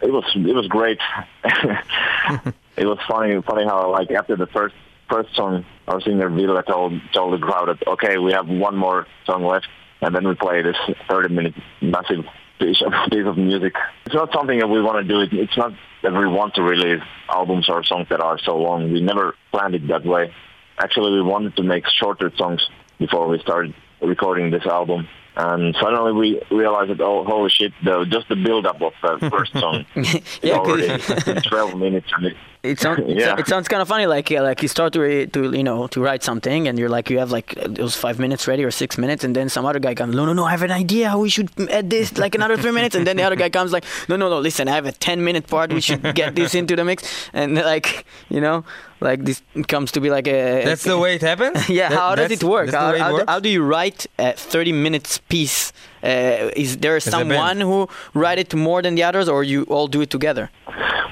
it 0.00 0.10
was 0.10 0.24
it 0.34 0.54
was 0.54 0.66
great. 0.66 0.98
it 1.44 2.86
was 2.86 2.98
funny 3.06 3.40
funny 3.42 3.64
how 3.64 3.92
like 3.92 4.10
after 4.10 4.36
the 4.36 4.46
first 4.46 4.74
first 5.10 5.34
song, 5.34 5.66
our 5.86 6.00
singer 6.00 6.30
Ville 6.30 6.62
told 6.62 7.00
told 7.12 7.34
the 7.34 7.38
crowd 7.38 7.68
that 7.68 7.86
okay, 7.86 8.16
we 8.16 8.32
have 8.32 8.48
one 8.48 8.76
more 8.76 9.06
song 9.26 9.44
left, 9.44 9.68
and 10.00 10.14
then 10.14 10.26
we 10.26 10.34
play 10.34 10.62
this 10.62 10.76
30 11.10 11.34
minute 11.34 11.54
massive 11.82 12.24
piece 12.58 12.82
of 12.82 12.92
piece 13.10 13.26
of 13.26 13.36
music. 13.36 13.74
It's 14.06 14.14
not 14.14 14.32
something 14.32 14.58
that 14.58 14.68
we 14.68 14.80
want 14.80 15.06
to 15.06 15.08
do. 15.08 15.20
It, 15.20 15.32
it's 15.32 15.56
not 15.56 15.72
that 16.02 16.12
we 16.12 16.26
want 16.26 16.54
to 16.54 16.62
release 16.62 17.02
albums 17.28 17.68
or 17.68 17.82
songs 17.84 18.08
that 18.10 18.20
are 18.20 18.38
so 18.38 18.56
long. 18.56 18.92
We 18.92 19.00
never 19.00 19.34
planned 19.50 19.74
it 19.74 19.88
that 19.88 20.04
way. 20.04 20.32
Actually, 20.78 21.12
we 21.12 21.22
wanted 21.22 21.56
to 21.56 21.62
make 21.62 21.84
shorter 21.88 22.32
songs 22.36 22.66
before 22.98 23.28
we 23.28 23.38
started 23.40 23.74
recording 24.00 24.50
this 24.50 24.64
album. 24.66 25.08
And 25.36 25.74
suddenly 25.80 26.12
we 26.12 26.42
realized 26.50 26.90
that, 26.90 27.00
oh, 27.00 27.24
holy 27.24 27.50
shit, 27.50 27.72
the, 27.84 28.04
just 28.04 28.28
the 28.28 28.36
build-up 28.36 28.80
of 28.82 28.92
the 29.20 29.30
first 29.30 29.52
song 29.52 29.84
Yeah, 30.42 30.54
already 30.58 30.88
'cause- 31.02 31.42
12 31.44 31.76
minutes. 31.76 32.08
And 32.16 32.26
it, 32.26 32.36
It 32.62 32.80
sounds 32.80 33.00
Yeah. 33.06 33.36
it 33.38 33.46
sounds 33.46 33.68
kind 33.68 33.80
of 33.82 33.88
funny. 33.88 34.06
Like 34.06 34.30
yeah, 34.30 34.40
like 34.42 34.62
you 34.62 34.68
start 34.68 34.92
to 34.94 35.00
re- 35.00 35.26
to 35.26 35.52
you 35.56 35.62
know 35.62 35.86
to 35.88 36.00
write 36.00 36.22
something, 36.22 36.66
and 36.68 36.78
you're 36.78 36.88
like 36.88 37.08
you 37.10 37.18
have 37.18 37.30
like 37.30 37.56
uh, 37.56 37.68
those 37.68 37.94
five 37.94 38.18
minutes 38.18 38.48
ready 38.48 38.64
or 38.64 38.70
six 38.70 38.98
minutes, 38.98 39.22
and 39.24 39.34
then 39.36 39.48
some 39.48 39.64
other 39.64 39.78
guy 39.78 39.94
comes. 39.94 40.14
No, 40.16 40.26
no, 40.26 40.32
no. 40.32 40.44
I 40.44 40.50
have 40.50 40.62
an 40.62 40.72
idea 40.72 41.08
how 41.08 41.18
we 41.20 41.28
should 41.28 41.50
add 41.70 41.88
this 41.90 42.18
like 42.18 42.34
another 42.34 42.56
three 42.56 42.72
minutes, 42.72 42.94
and 42.96 43.06
then 43.06 43.16
the 43.16 43.22
other 43.22 43.36
guy 43.36 43.48
comes 43.50 43.70
like, 43.72 43.84
no, 44.08 44.16
no, 44.16 44.28
no. 44.28 44.40
Listen, 44.40 44.66
I 44.68 44.72
have 44.74 44.86
a 44.86 44.92
ten 44.92 45.22
minute 45.22 45.46
part. 45.46 45.72
We 45.72 45.80
should 45.80 46.02
get 46.14 46.34
this 46.34 46.54
into 46.54 46.74
the 46.76 46.84
mix, 46.84 47.30
and 47.32 47.54
like 47.54 48.04
you 48.28 48.40
know, 48.40 48.64
like 49.00 49.24
this 49.24 49.40
comes 49.68 49.92
to 49.92 50.00
be 50.00 50.10
like 50.10 50.26
a. 50.26 50.64
That's 50.64 50.82
the 50.84 50.98
way 50.98 51.14
it 51.14 51.22
happens? 51.22 51.68
Yeah, 51.78 51.88
That- 51.90 51.98
how 51.98 52.14
does 52.16 52.30
it 52.32 52.42
work? 52.42 52.70
How, 52.70 52.90
it 52.92 53.00
how, 53.00 53.24
how 53.26 53.38
do 53.40 53.48
you 53.48 53.62
write 53.62 54.06
a 54.18 54.32
30 54.32 54.72
minutes 54.72 55.18
piece? 55.28 55.72
Uh, 56.02 56.50
is 56.56 56.78
there 56.78 57.00
someone 57.00 57.60
who 57.60 57.88
write 58.14 58.38
it 58.38 58.54
more 58.54 58.82
than 58.82 58.94
the 58.94 59.02
others, 59.02 59.28
or 59.28 59.42
you 59.42 59.64
all 59.64 59.88
do 59.88 60.00
it 60.00 60.10
together? 60.10 60.50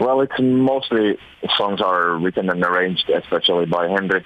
Well, 0.01 0.21
it's 0.21 0.39
mostly 0.39 1.19
songs 1.57 1.81
are 1.81 2.17
written 2.17 2.51
and 2.51 2.63
arranged, 2.63 3.09
especially 3.09 3.67
by 3.67 3.89
Henri. 3.89 4.25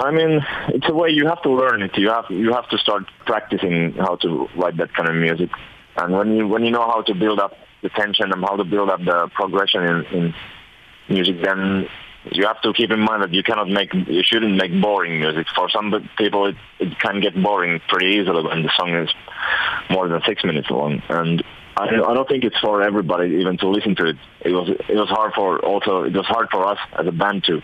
I 0.00 0.10
mean, 0.10 0.44
it's 0.68 0.88
a 0.88 0.94
way 0.94 1.10
you 1.10 1.26
have 1.26 1.42
to 1.42 1.50
learn 1.50 1.82
it. 1.82 1.96
You 1.98 2.10
have 2.10 2.26
you 2.30 2.52
have 2.52 2.68
to 2.70 2.78
start 2.78 3.04
practicing 3.26 3.92
how 3.94 4.16
to 4.16 4.48
write 4.56 4.76
that 4.78 4.94
kind 4.94 5.08
of 5.08 5.14
music. 5.16 5.50
And 5.96 6.14
when 6.14 6.36
you 6.36 6.48
when 6.48 6.64
you 6.64 6.70
know 6.70 6.86
how 6.86 7.02
to 7.02 7.14
build 7.14 7.38
up 7.38 7.56
the 7.82 7.88
tension 7.90 8.32
and 8.32 8.42
how 8.42 8.56
to 8.56 8.64
build 8.64 8.88
up 8.88 9.04
the 9.04 9.28
progression 9.34 9.82
in, 9.82 10.04
in 10.06 10.34
music, 11.08 11.42
then 11.42 11.88
you 12.32 12.46
have 12.46 12.60
to 12.62 12.72
keep 12.72 12.90
in 12.90 13.00
mind 13.00 13.22
that 13.22 13.32
you 13.32 13.42
cannot 13.42 13.68
make 13.68 13.92
you 13.92 14.22
shouldn't 14.24 14.56
make 14.56 14.80
boring 14.80 15.20
music. 15.20 15.46
For 15.54 15.68
some 15.68 16.08
people, 16.16 16.46
it, 16.46 16.56
it 16.78 16.98
can 16.98 17.20
get 17.20 17.40
boring 17.40 17.80
pretty 17.88 18.18
easily 18.18 18.42
when 18.42 18.62
the 18.62 18.70
song 18.76 18.94
is 18.94 19.10
more 19.90 20.08
than 20.08 20.20
six 20.26 20.42
minutes 20.44 20.70
long. 20.70 21.02
And 21.08 21.44
I, 21.76 21.84
I 21.84 22.14
don't 22.14 22.28
think 22.28 22.44
it's 22.44 22.58
for 22.60 22.82
everybody 22.82 23.36
even 23.40 23.58
to 23.58 23.68
listen 23.68 23.94
to 23.96 24.06
it. 24.06 24.16
It 24.40 24.52
was 24.52 24.70
it 24.70 24.94
was 24.94 25.08
hard 25.08 25.32
for 25.34 25.64
also 25.64 26.04
it 26.04 26.14
was 26.14 26.26
hard 26.26 26.48
for 26.50 26.66
us 26.66 26.78
as 26.98 27.06
a 27.06 27.12
band 27.12 27.44
to 27.44 27.60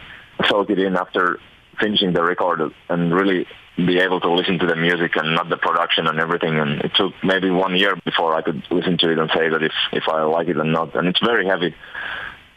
soak 0.48 0.70
it 0.70 0.78
in 0.78 0.96
after 0.96 1.38
finishing 1.78 2.12
the 2.12 2.22
record 2.22 2.72
and 2.88 3.14
really 3.14 3.46
be 3.76 3.98
able 3.98 4.20
to 4.20 4.30
listen 4.30 4.58
to 4.58 4.66
the 4.66 4.76
music 4.76 5.16
and 5.16 5.34
not 5.34 5.48
the 5.48 5.56
production 5.56 6.06
and 6.06 6.18
everything. 6.18 6.58
And 6.58 6.82
it 6.82 6.92
took 6.94 7.12
maybe 7.22 7.50
one 7.50 7.76
year 7.76 7.96
before 8.04 8.34
I 8.34 8.42
could 8.42 8.62
listen 8.70 8.98
to 8.98 9.10
it 9.10 9.18
and 9.18 9.30
say 9.34 9.48
that 9.48 9.62
if 9.62 9.72
if 9.92 10.04
I 10.08 10.22
like 10.24 10.48
it 10.48 10.58
or 10.58 10.64
not. 10.64 10.94
And 10.94 11.08
it's 11.08 11.20
very 11.20 11.46
heavy, 11.46 11.74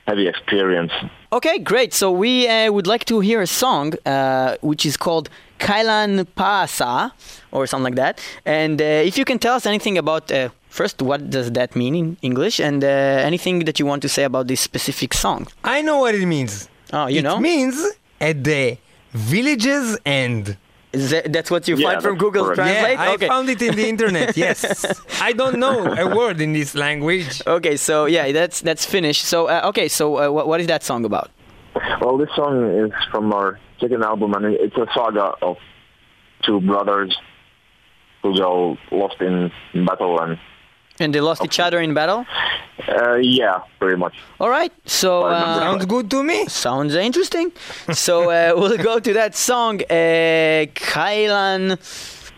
heavy 0.08 0.28
experience. 0.28 0.92
Okay, 1.32 1.60
great. 1.60 1.94
So 1.94 2.12
we 2.12 2.48
uh, 2.48 2.72
would 2.72 2.88
like 2.88 3.06
to 3.06 3.20
hear 3.20 3.42
a 3.42 3.48
song 3.48 3.94
uh, 4.06 4.56
which 4.62 4.86
is 4.86 4.98
called 4.98 5.30
Kylän 5.60 6.26
päässä 6.36 7.12
or 7.52 7.68
something 7.68 7.96
like 7.96 7.96
that. 7.96 8.20
And 8.46 8.82
uh, 8.82 9.08
if 9.08 9.18
you 9.18 9.26
can 9.26 9.40
tell 9.40 9.56
us 9.56 9.66
anything 9.66 9.98
about 9.98 10.32
uh, 10.32 10.50
first, 10.70 11.02
what 11.02 11.30
does 11.30 11.52
that 11.52 11.76
mean 11.76 11.96
in 11.96 12.18
English, 12.22 12.60
and 12.60 12.84
uh, 12.84 12.88
anything 13.26 13.66
that 13.66 13.80
you 13.80 13.86
want 13.86 14.02
to 14.02 14.10
say 14.10 14.24
about 14.24 14.48
this 14.48 14.62
specific 14.62 15.14
song. 15.14 15.48
I 15.64 15.82
know 15.82 16.00
what 16.00 16.16
it 16.16 16.26
means. 16.26 16.70
Oh, 16.92 17.08
you 17.08 17.20
it 17.20 17.24
know? 17.24 17.40
means 17.40 17.76
at 18.20 18.44
the 18.44 18.78
village's 19.14 19.98
end. 20.06 20.58
Is 20.94 21.10
that, 21.10 21.34
that's 21.34 21.50
what 21.50 21.68
you 21.68 21.76
Yeah, 21.76 21.90
find 21.94 22.02
from 22.04 22.18
Google 22.18 22.46
correct. 22.46 22.58
Translate? 22.58 22.94
Yeah, 22.94 23.02
I 23.02 23.14
okay. 23.16 23.28
found 23.28 23.50
it 23.50 23.62
in 23.62 23.76
the 23.76 23.88
internet. 23.90 24.38
Yes, 24.44 24.86
I 25.22 25.34
don't 25.34 25.58
know 25.58 25.86
a 25.86 26.16
word 26.16 26.40
in 26.40 26.54
this 26.54 26.76
language. 26.76 27.42
Okay, 27.48 27.78
so 27.78 28.06
yeah, 28.06 28.32
that's 28.32 28.62
that's 28.62 28.86
finished. 28.86 29.26
So 29.26 29.48
uh, 29.48 29.70
okay, 29.70 29.88
so 29.88 30.18
uh, 30.18 30.30
what, 30.32 30.48
what 30.48 30.60
is 30.62 30.68
that 30.68 30.84
song 30.84 31.04
about? 31.06 31.32
Well, 32.02 32.18
this 32.18 32.30
song 32.36 32.70
is 32.86 32.92
from 33.12 33.34
our 33.34 33.60
second 33.80 34.04
album, 34.04 34.34
and 34.34 34.46
it's 34.46 34.78
a 34.78 34.88
saga 34.94 35.34
of 35.42 35.58
two 36.46 36.62
brothers 36.62 37.18
who 38.22 38.38
go 38.38 38.78
lost 38.92 39.20
in 39.22 39.52
battle, 39.86 40.20
and 40.22 40.38
And 41.00 41.14
they 41.14 41.22
lost 41.22 41.44
each 41.44 41.60
other 41.60 41.82
in 41.82 41.94
battle. 41.94 42.26
uh, 42.88 43.16
yeah, 43.22 43.62
pretty 43.80 43.98
much. 43.98 44.14
All 44.40 44.50
right, 44.50 44.72
so 44.86 45.24
uh, 45.24 45.60
Sounds 45.60 45.86
good 45.86 46.10
to 46.10 46.24
me. 46.24 46.46
sounds 46.48 46.96
interesting. 46.96 47.52
so 47.94 48.30
uh, 48.30 48.54
we'll 48.60 48.78
go 48.78 49.00
to 49.00 49.14
that 49.14 49.36
song, 49.36 49.82
uh, 49.90 50.66
Kylän 50.76 51.78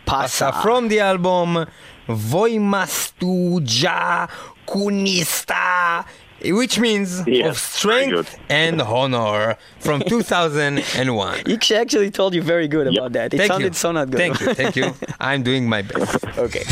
päässä. 0.05 0.47
Uh, 0.49 0.61
from 0.61 0.87
the 0.89 0.99
album 1.01 1.65
Voimasta 2.07 3.25
Ja 3.83 4.27
Kunniasta, 4.67 6.03
which 6.43 6.79
means 6.79 7.23
Yes, 7.27 7.47
of 7.49 7.57
strength 7.57 8.37
and 8.49 8.81
honor 8.81 9.55
from 9.79 10.01
2001. 10.09 11.39
Iksha 11.45 11.77
actually 11.81 12.11
told 12.11 12.33
you 12.35 12.41
very 12.43 12.67
good 12.67 12.87
about 12.87 13.13
that. 13.13 13.33
It 13.33 13.37
Thank 13.37 13.51
sounded 13.51 13.73
you. 13.73 13.79
so 13.79 13.91
not 13.91 14.09
good. 14.11 14.17
Thank 14.19 14.39
you, 14.41 14.53
thank 14.53 14.75
you. 14.75 14.93
I'm 15.19 15.43
doing 15.43 15.67
my 15.69 15.81
best. 15.81 16.23
okay. 16.37 16.63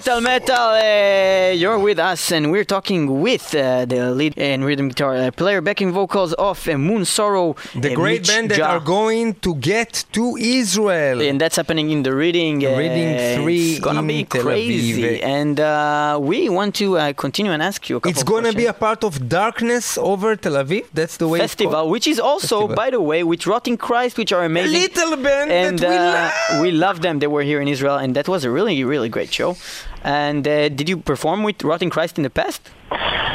Metal, 0.00 0.20
metal. 0.22 0.56
Uh, 0.56 1.52
you're 1.52 1.78
with 1.78 1.98
us, 1.98 2.32
and 2.32 2.50
we're 2.50 2.64
talking 2.64 3.20
with 3.20 3.54
uh, 3.54 3.84
the 3.84 4.10
lead 4.12 4.32
and 4.38 4.64
rhythm 4.64 4.88
guitar 4.88 5.14
uh, 5.14 5.30
player, 5.30 5.60
backing 5.60 5.92
vocals 5.92 6.32
of 6.34 6.58
Moonsorrow. 6.64 7.54
The 7.78 7.94
great 7.94 8.22
Mitch 8.22 8.28
band 8.28 8.50
that 8.52 8.58
Ja. 8.60 8.68
are 8.76 8.80
going 8.80 9.34
to 9.46 9.54
get 9.56 10.06
to 10.12 10.36
Israel. 10.38 11.20
and 11.20 11.38
that's 11.38 11.56
happening 11.56 11.90
in 11.90 12.02
the 12.02 12.14
reading. 12.14 12.60
Reading 12.60 13.10
three 13.42 13.72
It's 13.72 13.80
gonna 13.80 14.02
be 14.02 14.24
Tel 14.24 14.40
crazy, 14.42 15.02
Aviv. 15.02 15.22
and 15.22 15.60
uh, 15.60 16.18
we 16.18 16.48
want 16.48 16.74
to 16.76 16.96
uh, 16.96 17.12
continue 17.12 17.52
and 17.52 17.62
ask 17.62 17.90
you 17.90 17.96
a 17.96 18.00
couple. 18.00 18.10
It's 18.12 18.22
gonna 18.22 18.54
be 18.54 18.64
a 18.64 18.72
part 18.72 19.04
of 19.04 19.28
Darkness 19.28 19.98
over 19.98 20.34
Tel 20.34 20.54
Aviv. 20.64 20.86
That's 20.94 21.18
the 21.18 21.28
way 21.28 21.40
festival, 21.40 21.90
which 21.90 22.06
is 22.06 22.18
also, 22.18 22.56
Festival. 22.60 22.74
by 22.82 22.88
the 22.88 23.02
way, 23.02 23.22
with 23.22 23.46
Rotting 23.46 23.76
Christ, 23.76 24.16
which 24.16 24.32
are 24.32 24.44
A 24.44 24.46
amazing. 24.46 24.80
little 24.96 25.16
band 25.18 25.50
and 25.52 25.78
that 25.78 25.90
we 25.90 25.96
uh, 25.96 26.14
love. 26.14 26.62
we 26.62 26.70
love 26.70 27.02
them. 27.02 27.18
They 27.18 27.26
were 27.36 27.42
here 27.42 27.60
in 27.60 27.68
Israel, 27.68 27.96
and 27.96 28.16
that 28.16 28.28
was 28.28 28.44
a 28.46 28.50
really, 28.50 28.82
really 28.82 29.10
great 29.10 29.30
show. 29.30 29.56
And 30.02 30.46
uh, 30.46 30.68
did 30.68 30.88
you 30.88 30.96
perform 30.96 31.42
with 31.42 31.62
Rotting 31.62 31.90
Christ 31.90 32.16
in 32.18 32.24
the 32.24 32.30
past? 32.30 32.70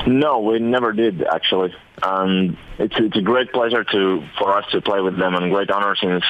No, 0.08 0.40
we 0.40 0.60
never 0.60 0.94
did 0.94 1.24
actually. 1.24 1.74
And 2.04 2.58
it's 2.78 2.96
it's 2.98 3.18
a 3.18 3.22
great 3.22 3.52
pleasure 3.52 3.84
to 3.84 4.28
for 4.38 4.56
us 4.58 4.66
to 4.72 4.82
play 4.82 5.02
with 5.02 5.18
them 5.18 5.34
and 5.36 5.52
great 5.52 5.72
honor 5.72 5.96
since 5.96 6.24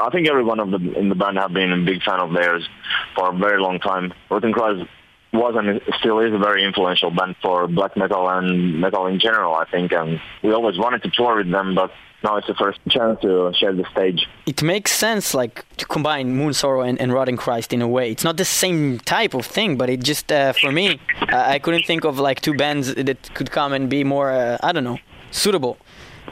I 0.00 0.10
think 0.10 0.28
every 0.28 0.44
one 0.44 0.60
of 0.60 0.70
them 0.70 0.94
in 0.94 1.08
the 1.08 1.14
band 1.14 1.38
have 1.38 1.52
been 1.52 1.72
a 1.72 1.78
big 1.78 2.02
fan 2.02 2.20
of 2.20 2.32
theirs 2.32 2.66
for 3.14 3.30
a 3.30 3.36
very 3.36 3.60
long 3.60 3.78
time. 3.78 4.12
Rotting 4.30 4.52
Christ 4.52 4.88
was 5.32 5.54
and 5.56 5.80
still 5.98 6.20
is 6.20 6.32
a 6.32 6.38
very 6.38 6.64
influential 6.64 7.10
band 7.10 7.36
for 7.42 7.66
black 7.66 7.96
metal 7.96 8.28
and 8.28 8.80
metal 8.80 9.06
in 9.06 9.18
general, 9.18 9.54
I 9.54 9.64
think. 9.70 9.92
And 9.92 10.20
we 10.42 10.52
always 10.52 10.78
wanted 10.78 11.02
to 11.04 11.10
tour 11.10 11.36
with 11.36 11.50
them, 11.50 11.74
but 11.74 11.90
now 12.24 12.36
it's 12.36 12.46
the 12.46 12.54
first 12.54 12.80
chance 12.88 13.20
to 13.20 13.52
share 13.54 13.72
the 13.72 13.84
stage. 13.92 14.26
It 14.46 14.62
makes 14.62 14.90
sense, 14.92 15.34
like 15.34 15.64
to 15.76 15.84
combine 15.86 16.34
Moon 16.34 16.52
Sorrow 16.54 16.80
and, 16.80 17.00
and 17.00 17.12
Rotting 17.12 17.36
Christ 17.36 17.72
in 17.72 17.82
a 17.82 17.88
way. 17.88 18.10
It's 18.10 18.24
not 18.24 18.36
the 18.36 18.44
same 18.44 18.98
type 19.00 19.34
of 19.34 19.44
thing, 19.46 19.76
but 19.76 19.88
it 19.90 20.00
just 20.02 20.32
uh, 20.32 20.52
for 20.54 20.72
me, 20.72 21.00
uh, 21.32 21.54
I 21.54 21.58
couldn't 21.58 21.86
think 21.86 22.04
of 22.04 22.18
like 22.18 22.40
two 22.40 22.54
bands 22.54 22.94
that 22.94 23.34
could 23.34 23.50
come 23.50 23.72
and 23.72 23.88
be 23.90 24.02
more, 24.02 24.30
uh, 24.30 24.58
I 24.62 24.72
don't 24.72 24.84
know, 24.84 24.98
suitable 25.30 25.76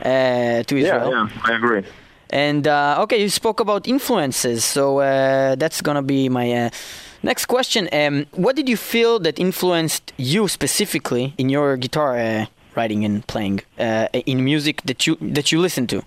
uh, 0.01 0.63
to 0.65 0.77
Israel. 0.77 1.11
Yeah, 1.11 1.29
yeah, 1.35 1.53
I 1.53 1.57
agree. 1.57 1.85
And 2.31 2.67
uh, 2.67 3.03
okay, 3.03 3.21
you 3.21 3.29
spoke 3.29 3.61
about 3.61 3.87
influences, 3.87 4.65
so 4.65 5.01
uh, 5.01 5.55
that's 5.57 5.83
gonna 5.83 6.03
be 6.03 6.31
my 6.31 6.51
uh, 6.53 6.71
next 7.23 7.45
question. 7.45 7.91
Um, 7.93 8.25
what 8.33 8.57
did 8.57 8.69
you 8.71 8.79
feel 8.79 9.19
that 9.21 9.39
influenced 9.39 10.15
you 10.17 10.49
specifically 10.49 11.35
in 11.37 11.51
your 11.51 11.77
guitar 11.77 12.19
uh, 12.19 12.47
writing 12.77 13.05
and 13.05 13.27
playing 13.27 13.61
uh, 13.79 14.09
in 14.13 14.45
music 14.45 14.83
that 14.83 15.07
you 15.07 15.17
that 15.21 15.53
you 15.53 15.61
listen 15.61 15.87
to? 15.89 16.03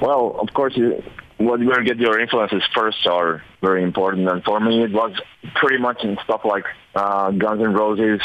Well, 0.00 0.36
of 0.40 0.52
course, 0.52 0.76
you, 0.76 1.02
what 1.38 1.60
where 1.60 1.80
you 1.80 1.86
get 1.86 1.98
your 1.98 2.18
influences 2.18 2.62
first 2.74 3.06
are 3.06 3.42
very 3.60 3.82
important. 3.82 4.28
And 4.28 4.42
for 4.44 4.60
me, 4.60 4.82
it 4.82 4.92
was 4.92 5.12
pretty 5.54 5.78
much 5.78 6.02
in 6.04 6.18
stuff 6.24 6.42
like 6.44 6.64
uh, 6.94 7.30
Guns 7.30 7.62
N' 7.62 7.72
Roses, 7.72 8.20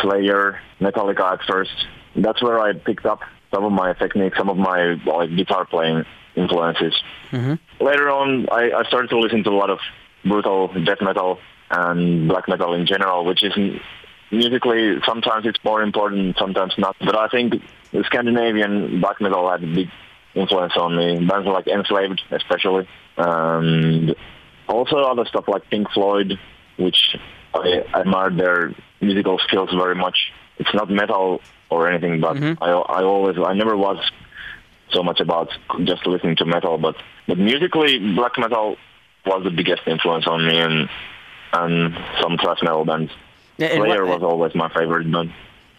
Slayer, 0.00 0.60
Metallica 0.80 1.34
at 1.34 1.40
first. 1.46 1.72
That's 2.16 2.42
where 2.42 2.58
I 2.58 2.72
picked 2.72 3.06
up 3.06 3.20
some 3.52 3.64
of 3.64 3.72
my 3.72 3.92
techniques, 3.94 4.36
some 4.38 4.48
of 4.48 4.56
my 4.56 4.94
like 5.04 5.34
guitar 5.36 5.64
playing 5.64 6.04
influences. 6.36 6.94
Later 7.80 8.10
on, 8.10 8.48
I, 8.50 8.70
I 8.72 8.84
started 8.84 9.10
to 9.10 9.18
listen 9.18 9.44
to 9.44 9.50
a 9.50 9.58
lot 9.62 9.70
of 9.70 9.78
brutal 10.24 10.68
death 10.84 11.00
metal 11.00 11.38
and 11.70 12.28
black 12.28 12.48
metal 12.48 12.74
in 12.74 12.86
general, 12.86 13.24
which 13.24 13.42
is 13.42 13.52
musically 14.30 14.96
sometimes 15.06 15.46
it's 15.46 15.62
more 15.64 15.82
important, 15.82 16.36
sometimes 16.38 16.74
not. 16.78 16.96
But 17.00 17.16
I 17.16 17.28
think 17.28 17.54
the 17.92 18.04
Scandinavian 18.04 19.00
black 19.00 19.20
metal 19.20 19.50
had 19.50 19.62
a 19.62 19.66
big 19.66 19.88
influence 20.34 20.74
on 20.76 20.96
me. 20.96 21.26
Bands 21.26 21.46
like 21.46 21.66
Enslaved, 21.66 22.22
especially, 22.30 22.88
and 23.16 24.14
also 24.68 24.96
other 24.96 25.24
stuff 25.26 25.44
like 25.48 25.68
Pink 25.70 25.90
Floyd, 25.92 26.38
which 26.76 27.16
I 27.54 27.84
admired 27.94 28.36
their 28.36 28.74
musical 29.00 29.38
skills 29.46 29.70
very 29.72 29.94
much. 29.94 30.32
It's 30.58 30.72
not 30.74 30.90
metal 30.90 31.40
or 31.70 31.88
anything, 31.88 32.20
but 32.20 32.36
mm-hmm. 32.36 32.62
I, 32.62 32.70
I 32.70 33.02
always, 33.02 33.36
I 33.44 33.54
never 33.54 33.76
was 33.76 33.98
so 34.92 35.02
much 35.02 35.20
about 35.20 35.50
just 35.84 36.06
listening 36.06 36.36
to 36.36 36.44
metal, 36.44 36.78
but 36.78 36.96
but 37.26 37.38
musically, 37.38 37.98
black 38.14 38.32
metal 38.38 38.76
was 39.24 39.44
the 39.44 39.50
biggest 39.50 39.82
influence 39.86 40.26
on 40.26 40.46
me, 40.46 40.58
and 40.58 40.88
and 41.52 41.96
some 42.20 42.36
thrash 42.38 42.58
metal 42.62 42.84
bands. 42.84 43.12
And 43.68 43.82
Slayer 43.84 44.04
what- 44.06 44.20
was 44.20 44.22
always 44.32 44.54
my 44.54 44.68
favorite 44.70 45.10
band. 45.10 45.32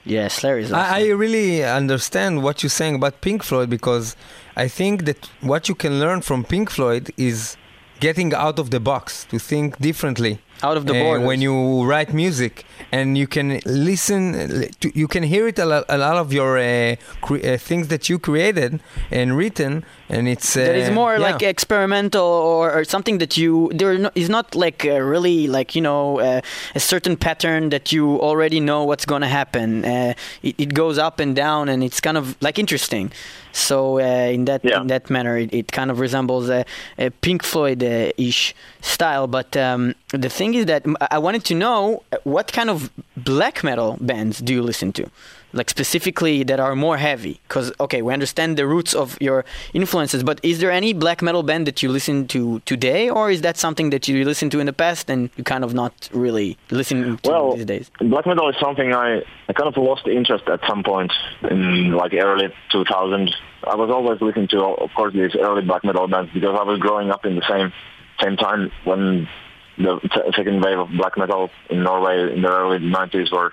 Yeah, 0.04 0.30
Slayer 0.30 0.58
is 0.58 0.72
awesome. 0.72 0.94
I, 0.96 1.06
I 1.06 1.10
really 1.10 1.64
understand 1.64 2.42
what 2.42 2.64
you're 2.64 2.72
saying 2.72 2.96
about 2.96 3.22
Pink 3.22 3.44
Floyd 3.44 3.70
because 3.70 4.16
I 4.56 4.68
think 4.68 5.06
that 5.06 5.30
what 5.42 5.70
you 5.70 5.76
can 5.76 6.00
learn 6.00 6.22
from 6.22 6.44
Pink 6.44 6.72
Floyd 6.72 7.12
is 7.18 7.56
getting 8.00 8.34
out 8.34 8.58
of 8.58 8.72
the 8.72 8.80
box 8.80 9.26
to 9.26 9.38
think 9.38 9.78
differently. 9.78 10.40
Out 10.64 10.78
of 10.78 10.86
the 10.86 10.94
uh, 10.94 11.04
borders. 11.04 11.26
when 11.28 11.42
you 11.42 11.84
write 11.84 12.14
music 12.14 12.66
and 12.92 13.18
you 13.18 13.28
can 13.28 13.60
listen 13.66 14.70
to, 14.80 14.98
you 14.98 15.08
can 15.08 15.24
hear 15.24 15.48
it 15.48 15.58
a 15.60 15.66
lot, 15.66 15.86
a 15.90 15.98
lot 15.98 16.18
of 16.18 16.32
your 16.32 16.58
uh, 16.58 16.96
cre- 17.22 17.46
uh, 17.46 17.58
things 17.58 17.88
that 17.88 18.10
you 18.10 18.20
created 18.20 18.80
and 19.10 19.38
written 19.38 19.84
and 20.12 20.28
it's 20.28 20.58
uh, 20.58 20.66
that 20.66 20.76
is 20.76 20.92
more 20.92 21.14
yeah. 21.14 21.32
like 21.32 21.42
experimental 21.42 22.24
or, 22.24 22.72
or 22.72 22.84
something 22.84 23.18
that 23.20 23.38
you 23.38 23.72
there 23.74 23.98
no, 23.98 24.12
is 24.14 24.30
not 24.30 24.56
like 24.56 24.86
uh, 24.86 25.00
really 25.00 25.48
like 25.48 25.74
you 25.74 25.82
know 25.82 26.20
uh, 26.20 26.42
a 26.76 26.80
certain 26.80 27.16
pattern 27.16 27.70
that 27.70 27.92
you 27.92 28.20
already 28.20 28.60
know 28.60 28.84
what's 28.84 29.06
going 29.06 29.22
to 29.22 29.28
happen 29.28 29.86
uh, 29.86 30.14
it, 30.44 30.56
it 30.60 30.74
goes 30.74 30.98
up 30.98 31.20
and 31.20 31.36
down 31.36 31.70
and 31.70 31.84
it's 31.84 32.02
kind 32.02 32.18
of 32.18 32.36
like 32.42 32.60
interesting 32.60 33.12
so 33.52 34.00
uh, 34.00 34.02
in 34.36 34.46
that 34.46 34.62
Yeah. 34.64 34.82
in 34.82 34.88
that 34.88 35.10
manner 35.10 35.38
it, 35.38 35.54
it 35.54 35.72
kind 35.72 35.92
of 35.92 36.00
resembles 36.00 36.50
a, 36.50 36.66
a 36.98 37.10
Pink 37.10 37.44
Floyd 37.44 37.84
uh, 37.84 38.12
ish 38.18 38.54
style 38.82 39.28
but 39.28 39.56
um, 39.58 39.94
the 40.10 40.30
thing 40.30 40.54
is 40.54 40.66
that 40.66 40.84
I 41.10 41.18
wanted 41.18 41.44
to 41.46 41.56
know 41.56 42.04
what 42.24 42.52
kind 42.54 42.70
of 42.70 42.90
black 43.18 43.64
metal 43.64 43.98
bands 44.02 44.40
do 44.40 44.54
you 44.54 44.62
listen 44.64 44.92
to 44.94 45.10
like 45.54 45.70
specifically 45.70 46.44
that 46.44 46.60
are 46.60 46.76
more 46.76 46.98
heavy 46.98 47.40
because 47.48 47.72
okay 47.80 48.02
we 48.02 48.14
understand 48.14 48.58
the 48.58 48.66
roots 48.66 48.94
of 48.94 49.18
your 49.22 49.46
influences 49.74 50.24
but 50.24 50.40
is 50.44 50.60
there 50.60 50.72
any 50.72 50.94
black 50.94 51.22
metal 51.22 51.44
band 51.44 51.66
that 51.68 51.82
you 51.84 51.90
listen 51.90 52.28
to 52.28 52.60
today 52.62 53.10
or 53.10 53.30
is 53.30 53.42
that 53.42 53.58
something 53.58 53.90
that 53.90 54.08
you 54.08 54.24
listen 54.26 54.50
to 54.50 54.60
in 54.60 54.66
the 54.66 54.74
past 54.74 55.10
and 55.10 55.30
you 55.36 55.44
kind 55.44 55.64
of 55.64 55.74
not 55.74 56.10
really 56.14 56.58
listen 56.70 57.18
to 57.18 57.30
Well, 57.30 57.56
these 57.56 57.66
days 57.66 57.92
black 58.00 58.26
metal 58.26 58.50
is 58.50 58.56
something 58.60 58.94
I, 58.94 59.22
I 59.50 59.54
kind 59.54 59.68
of 59.68 59.78
lost 59.82 60.08
interest 60.08 60.48
at 60.48 60.60
some 60.68 60.84
point 60.84 61.12
in 61.50 61.92
like 61.92 62.14
early 62.14 62.54
2000s. 62.74 63.34
I 63.64 63.76
was 63.76 63.90
always 63.90 64.22
listening 64.22 64.48
to, 64.50 64.64
of 64.64 64.90
course, 64.96 65.14
these 65.14 65.36
early 65.36 65.62
black 65.62 65.84
metal 65.84 66.08
bands 66.08 66.32
because 66.34 66.58
I 66.60 66.64
was 66.64 66.80
growing 66.80 67.12
up 67.12 67.26
in 67.26 67.36
the 67.36 67.46
same 67.48 67.72
same 68.22 68.38
time 68.38 68.72
when 68.84 69.28
the 69.78 70.00
second 70.36 70.62
wave 70.62 70.80
of 70.80 70.90
black 70.92 71.18
metal 71.18 71.50
in 71.70 71.84
Norway 71.84 72.34
in 72.34 72.42
the 72.42 72.50
early 72.50 72.78
90s 72.78 73.32
were 73.32 73.52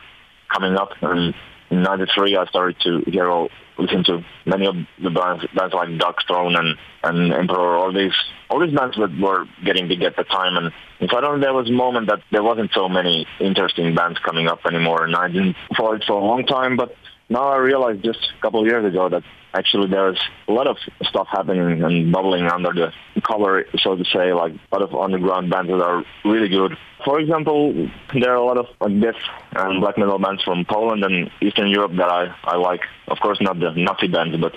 coming 0.53 0.77
up. 0.77 0.91
And 1.01 1.29
in 1.29 1.35
93, 1.71 2.37
I 2.37 2.47
started 2.47 2.81
to 2.81 3.11
hear 3.11 3.29
all, 3.29 3.51
listen 3.79 4.05
to 4.05 4.25
many 4.47 4.67
of 4.67 4.77
the 5.03 5.11
bands, 5.11 5.45
bands 5.55 5.75
like 5.75 5.99
Dark 5.99 6.17
Throne 6.27 6.57
and, 6.57 6.77
and 7.03 7.33
Emperor, 7.33 7.77
all 7.77 7.93
these 7.93 8.15
all 8.51 8.61
these 8.61 8.75
bands 8.75 8.97
that 8.97 9.17
were 9.19 9.47
getting 9.65 9.89
big 9.89 10.03
at 10.03 10.17
the 10.17 10.25
time. 10.25 10.57
And 10.57 10.73
in 11.01 11.09
suddenly 11.09 11.41
there 11.41 11.53
was 11.53 11.69
a 11.69 11.73
moment 11.73 12.09
that 12.09 12.21
there 12.33 12.43
wasn't 12.43 12.73
so 12.73 12.89
many 12.89 13.27
interesting 13.41 13.95
bands 13.95 14.19
coming 14.21 14.49
up 14.49 14.61
anymore, 14.67 15.05
and 15.05 15.15
I 15.15 15.29
didn't 15.29 15.57
follow 15.77 15.93
it 15.93 16.05
for 16.07 16.15
a 16.15 16.25
long 16.25 16.47
time. 16.47 16.77
But 16.77 16.95
now 17.29 17.49
I 17.49 17.57
realized 17.57 18.03
just 18.03 18.21
a 18.39 18.43
couple 18.43 18.61
of 18.61 18.67
years 18.67 18.85
ago 18.87 19.09
that 19.11 19.23
actually 19.55 19.89
there's 19.89 20.21
a 20.47 20.53
lot 20.53 20.67
of 20.67 20.77
stuff 21.03 21.29
happening 21.31 21.83
and 21.83 22.13
bubbling 22.13 22.47
under 22.47 22.73
the 22.73 22.93
cover, 23.23 23.65
so 23.79 23.97
to 23.97 24.05
say, 24.05 24.33
like 24.33 24.53
a 24.53 24.77
lot 24.77 24.83
of 24.83 24.95
underground 24.95 25.51
bands 25.51 25.71
that 25.71 25.81
are 25.81 26.05
really 26.25 26.49
good. 26.49 26.77
For 27.05 27.21
example, 27.21 27.89
there 28.13 28.33
are 28.33 28.37
a 28.37 28.45
lot 28.45 28.59
of 28.59 28.67
like 28.81 29.01
death 29.01 29.21
and 29.53 29.81
black 29.81 29.99
metal 29.99 30.19
bands 30.19 30.43
from 30.43 30.65
Poland 30.65 31.05
and 31.05 31.31
Eastern 31.41 31.69
Europe 31.69 31.93
that 31.97 32.11
I, 32.11 32.35
I 32.45 32.57
like. 32.57 32.83
Of 33.07 33.19
course, 33.21 33.39
not 33.41 33.59
the 33.59 33.73
Nazi 33.73 34.09
bands, 34.09 34.37
but 34.39 34.55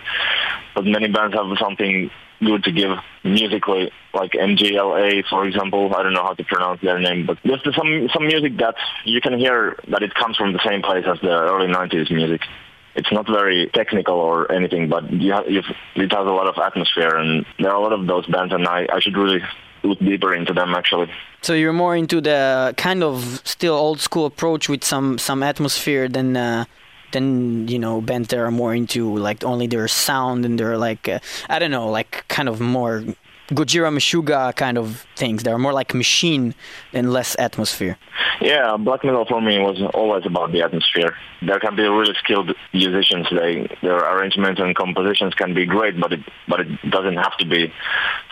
but 0.76 0.86
many 0.86 1.08
bands 1.08 1.36
have 1.36 1.46
something 1.60 2.10
good 2.44 2.64
to 2.64 2.72
give 2.72 2.92
musically, 3.24 3.92
like 4.14 4.32
MGLA, 4.32 5.24
for 5.30 5.46
example. 5.46 5.94
I 5.96 6.04
don't 6.04 6.14
know 6.14 6.24
how 6.24 6.34
to 6.34 6.44
pronounce 6.44 6.82
their 6.82 7.00
name, 7.00 7.26
but 7.26 7.38
there's 7.44 7.64
some 7.76 8.10
some 8.14 8.26
music 8.26 8.58
that 8.58 8.76
you 9.06 9.22
can 9.22 9.38
hear 9.38 9.78
that 9.90 10.02
it 10.02 10.14
comes 10.16 10.38
from 10.38 10.54
the 10.54 10.62
same 10.68 10.82
place 10.82 11.06
as 11.08 11.20
the 11.22 11.30
early 11.30 11.68
'90s 11.68 12.12
music. 12.12 12.42
It's 12.96 13.12
not 13.12 13.26
very 13.28 13.70
technical 13.74 14.16
or 14.16 14.52
anything, 14.52 14.90
but 14.90 15.12
you 15.12 15.32
have, 15.32 15.46
it 15.48 16.12
has 16.12 16.28
a 16.28 16.36
lot 16.40 16.48
of 16.48 16.56
atmosphere, 16.58 17.16
and 17.16 17.46
there 17.60 17.72
are 17.72 17.76
a 17.76 17.82
lot 17.82 17.94
of 17.94 18.06
those 18.08 18.26
bands, 18.28 18.54
and 18.54 18.68
I, 18.68 18.88
I 18.92 19.00
should 19.00 19.16
really 19.16 19.42
look 19.84 20.00
deeper 20.00 20.34
into 20.36 20.54
them 20.54 20.76
actually. 20.76 21.10
so 21.42 21.54
you're 21.54 21.74
more 21.74 21.96
into 21.96 22.22
the 22.22 22.74
kind 22.78 23.02
of 23.04 23.42
still 23.44 23.74
old 23.74 24.00
school 24.00 24.26
approach 24.28 24.70
with 24.70 24.84
some 24.84 25.18
some 25.18 25.42
atmosphere 25.42 26.08
than 26.08 26.38
uh, 26.38 26.66
than 27.12 27.68
you 27.68 27.80
know 27.80 28.02
bands 28.02 28.28
that 28.30 28.40
are 28.40 28.52
more 28.52 28.74
into 28.76 29.18
like 29.18 29.44
only 29.44 29.68
their 29.68 29.88
sound 29.88 30.46
and 30.46 30.60
they're 30.60 30.78
like 30.78 31.08
uh, 31.10 31.20
I 31.50 31.60
don't 31.60 31.72
know 31.72 31.90
like 31.90 32.26
kind 32.28 32.48
of 32.48 32.60
more 32.60 33.04
Gojira 33.52 33.92
Meshuggah 33.92 34.56
kind 34.56 34.78
of 34.78 35.06
things. 35.18 35.44
They're 35.44 35.58
more 35.58 35.74
like 35.74 35.94
machine 35.94 36.56
and 36.94 37.12
less 37.12 37.36
atmosphere. 37.38 37.98
Yeah, 38.40 38.78
black 38.78 39.04
metal 39.04 39.26
for 39.26 39.42
me 39.42 39.60
was 39.60 39.82
always 39.94 40.26
about 40.26 40.54
the 40.54 40.62
atmosphere. 40.62 41.16
There 41.42 41.60
can 41.60 41.76
be 41.76 41.84
really 41.84 42.14
skilled 42.24 42.56
musicians. 42.74 43.28
They, 43.30 43.68
their 43.82 43.98
arrangements 43.98 44.62
and 44.62 44.74
compositions 44.74 45.34
can 45.34 45.54
be 45.54 45.66
great, 45.66 46.00
but 46.00 46.14
it 46.14 46.22
but 46.48 46.62
it 46.62 46.90
doesn't 46.90 47.18
have 47.18 47.36
to 47.38 47.46
be 47.46 47.74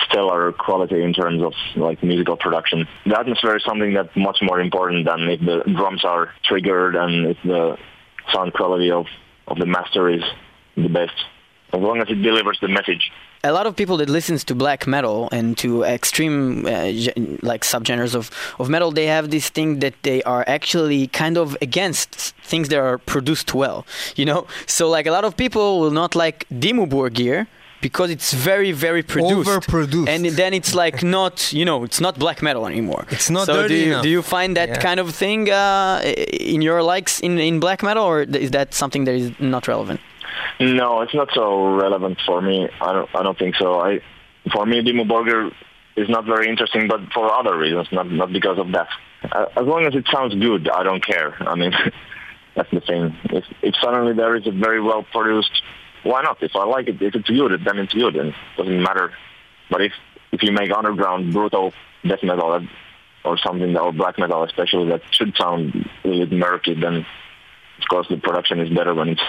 stellar 0.05 0.53
quality 0.53 1.03
in 1.03 1.13
terms 1.13 1.43
of 1.43 1.53
like 1.75 2.01
musical 2.01 2.37
production. 2.37 2.87
The 3.05 3.19
atmosphere 3.19 3.57
is 3.57 3.63
something 3.65 3.93
that's 3.93 4.15
much 4.15 4.39
more 4.41 4.61
important 4.61 5.05
than 5.05 5.29
if 5.29 5.41
the 5.41 5.63
drums 5.73 6.05
are 6.05 6.33
triggered 6.45 6.95
and 6.95 7.27
if 7.27 7.37
the 7.43 7.77
sound 8.33 8.53
quality 8.53 8.89
of, 8.91 9.05
of 9.47 9.57
the 9.57 9.65
master 9.65 10.09
is 10.09 10.23
the 10.75 10.87
best. 10.87 11.13
As 11.73 11.79
long 11.79 12.01
as 12.01 12.09
it 12.09 12.15
delivers 12.15 12.57
the 12.61 12.67
message 12.67 13.11
a 13.43 13.51
lot 13.53 13.65
of 13.65 13.75
people 13.75 13.97
that 13.97 14.09
listens 14.09 14.43
to 14.43 14.53
black 14.55 14.85
metal 14.85 15.29
and 15.31 15.57
to 15.57 15.83
extreme 15.83 16.65
uh, 16.65 16.91
like 17.41 17.61
subgenres 17.63 18.13
of, 18.15 18.29
of 18.59 18.69
metal 18.69 18.91
they 18.91 19.05
have 19.05 19.29
this 19.31 19.47
thing 19.49 19.79
that 19.79 19.93
they 20.03 20.21
are 20.23 20.43
actually 20.47 21.07
kind 21.07 21.37
of 21.37 21.55
against 21.61 22.09
things 22.43 22.67
that 22.69 22.79
are 22.79 22.97
produced 22.97 23.53
well 23.53 23.85
you 24.15 24.25
know? 24.25 24.45
So 24.65 24.89
like 24.89 25.05
a 25.07 25.11
lot 25.11 25.23
of 25.25 25.35
people 25.37 25.79
will 25.79 25.91
not 25.91 26.15
like 26.15 26.45
Dimmu 26.49 26.89
Borgir 26.89 27.47
because 27.81 28.09
it's 28.11 28.33
very 28.33 28.73
very 28.73 29.01
produced. 29.03 29.49
Overproduced. 29.49 30.09
And 30.09 30.25
then 30.25 30.53
it's 30.53 30.75
like 30.75 31.01
not 31.17 31.53
you 31.53 31.63
know 31.63 31.83
it's 31.85 32.01
not 32.01 32.19
black 32.19 32.41
metal 32.41 32.67
anymore. 32.67 33.05
It's 33.09 33.29
not 33.29 33.45
so 33.45 33.53
dirty 33.61 33.75
do 33.75 33.79
you, 33.79 33.91
enough. 33.91 34.03
do 34.03 34.09
you 34.09 34.21
find 34.21 34.57
that 34.57 34.69
Yeah. 34.69 34.81
kind 34.87 34.99
of 34.99 35.15
thing 35.15 35.49
uh, 35.49 36.01
in 36.53 36.61
your 36.61 36.83
likes 36.83 37.19
in, 37.21 37.39
in 37.39 37.59
black 37.61 37.81
metal 37.81 38.03
or 38.03 38.23
is 38.23 38.51
that 38.51 38.73
something 38.73 39.05
that 39.05 39.15
is 39.15 39.31
not 39.39 39.67
relevant 39.67 40.01
No, 40.59 41.01
it's 41.01 41.13
not 41.13 41.29
so 41.33 41.75
relevant 41.75 42.19
for 42.25 42.41
me. 42.41 42.69
I 42.81 42.93
don't. 42.93 43.09
I 43.15 43.23
don't 43.23 43.37
think 43.37 43.55
so. 43.55 43.79
I, 43.79 44.01
for 44.51 44.65
me, 44.65 44.81
Dimmu 44.81 45.07
Borgir 45.07 45.51
is 45.95 46.09
not 46.09 46.25
very 46.25 46.47
interesting, 46.47 46.87
but 46.87 47.01
for 47.13 47.31
other 47.33 47.57
reasons, 47.57 47.87
not 47.91 48.09
not 48.09 48.31
because 48.31 48.57
of 48.57 48.71
that. 48.71 48.87
As 49.23 49.65
long 49.65 49.85
as 49.85 49.95
it 49.95 50.05
sounds 50.11 50.33
good, 50.35 50.69
I 50.69 50.83
don't 50.83 51.05
care. 51.05 51.35
I 51.41 51.55
mean, 51.55 51.73
that's 52.55 52.71
the 52.71 52.81
thing. 52.81 53.15
If 53.25 53.45
if 53.61 53.75
suddenly 53.81 54.13
there 54.13 54.35
is 54.35 54.47
a 54.47 54.51
very 54.51 54.81
well 54.81 55.03
produced, 55.03 55.61
why 56.03 56.21
not? 56.21 56.41
If 56.41 56.55
I 56.55 56.65
like 56.65 56.87
it, 56.87 57.01
if 57.01 57.15
it's 57.15 57.29
good, 57.29 57.51
then 57.65 57.79
it's 57.79 57.93
good, 57.93 58.15
and 58.15 58.29
it 58.29 58.35
doesn't 58.57 58.83
matter. 58.83 59.11
But 59.69 59.81
if 59.81 59.93
if 60.31 60.43
you 60.43 60.51
make 60.51 60.71
underground 60.71 61.33
brutal 61.33 61.73
death 62.05 62.23
metal 62.23 62.65
or 63.25 63.37
something 63.37 63.75
or 63.77 63.91
black 63.91 64.17
metal, 64.17 64.43
especially 64.43 64.89
that 64.89 65.01
should 65.11 65.35
sound 65.37 65.89
really 66.03 66.25
murky, 66.27 66.73
then 66.73 66.95
of 66.95 67.87
course 67.89 68.07
the 68.09 68.17
production 68.17 68.59
is 68.59 68.69
better 68.69 68.93
when 68.93 69.09
it's 69.09 69.21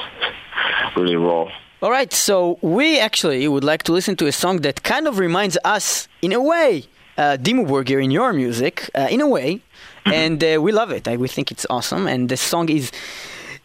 really 0.97 1.17
raw. 1.17 1.49
All 1.83 1.91
right, 1.91 2.13
so 2.13 2.59
we 2.61 2.99
actually 2.99 3.49
would 3.49 3.65
like 3.65 3.83
to 3.85 3.93
listen 3.93 4.15
to 4.17 4.27
a 4.27 4.33
song 4.33 4.59
that 4.59 4.83
kind 4.83 5.09
of 5.09 5.19
reminds 5.19 5.57
us, 5.65 6.09
in 6.21 6.33
a 6.33 6.41
way, 6.41 6.85
uh, 7.17 7.39
Dimmu 7.41 7.67
Borgir 7.67 8.03
in 8.03 8.11
your 8.11 8.33
music, 8.35 8.91
uh, 8.95 9.09
in 9.11 9.21
a 9.23 9.29
way, 9.29 9.63
and 10.05 10.45
uh, 10.45 10.59
we 10.61 10.73
love 10.73 10.91
it. 10.91 11.09
I, 11.09 11.17
we 11.17 11.29
think 11.29 11.51
it's 11.51 11.67
awesome, 11.71 12.07
and 12.07 12.29
the 12.29 12.37
song 12.37 12.69
is 12.69 12.93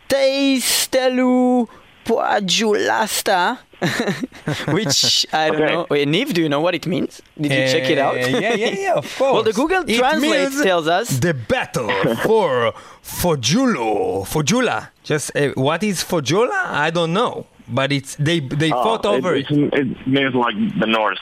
Teistelu 0.08 1.67
Poajulasta, 2.05 3.58
which 4.76 5.26
I 5.34 5.48
don't 5.50 5.62
Okay. 5.62 5.74
know. 5.74 5.88
Wait, 5.89 6.08
Niv, 6.08 6.34
do 6.34 6.41
you 6.41 6.50
know 6.50 6.62
what 6.62 6.76
it 6.76 6.86
means? 6.88 7.21
Did 7.39 7.52
you 7.52 7.67
check 7.74 7.89
it 7.89 7.98
out? 7.98 8.15
Uh, 8.15 8.19
yeah, 8.28 8.54
yeah, 8.54 8.69
yeah, 8.86 8.93
of 8.93 9.06
course. 9.17 9.34
well, 9.34 9.43
the 9.43 9.54
Google 9.54 9.84
It 9.88 9.98
Translate 9.98 10.32
means 10.52 10.62
tells 10.62 10.88
us. 10.88 11.08
the 11.19 11.34
battle 11.34 11.89
for 12.24 12.74
Fojulo. 13.04 14.26
Fojula. 14.26 14.89
Just 15.04 15.36
uh, 15.36 15.50
what 15.56 15.84
is 15.84 16.04
Fojula? 16.04 16.52
I 16.88 16.89
don't 16.89 17.13
know, 17.13 17.45
but 17.67 17.91
it's 17.91 18.15
they 18.15 18.39
they 18.39 18.69
fought 18.69 19.06
Ah, 19.06 19.10
over 19.15 19.36
it, 19.36 19.50
it. 19.52 19.58
It, 19.58 19.74
it 19.74 20.08
means 20.08 20.34
like 20.36 20.56
the 20.80 20.88
north, 20.88 21.19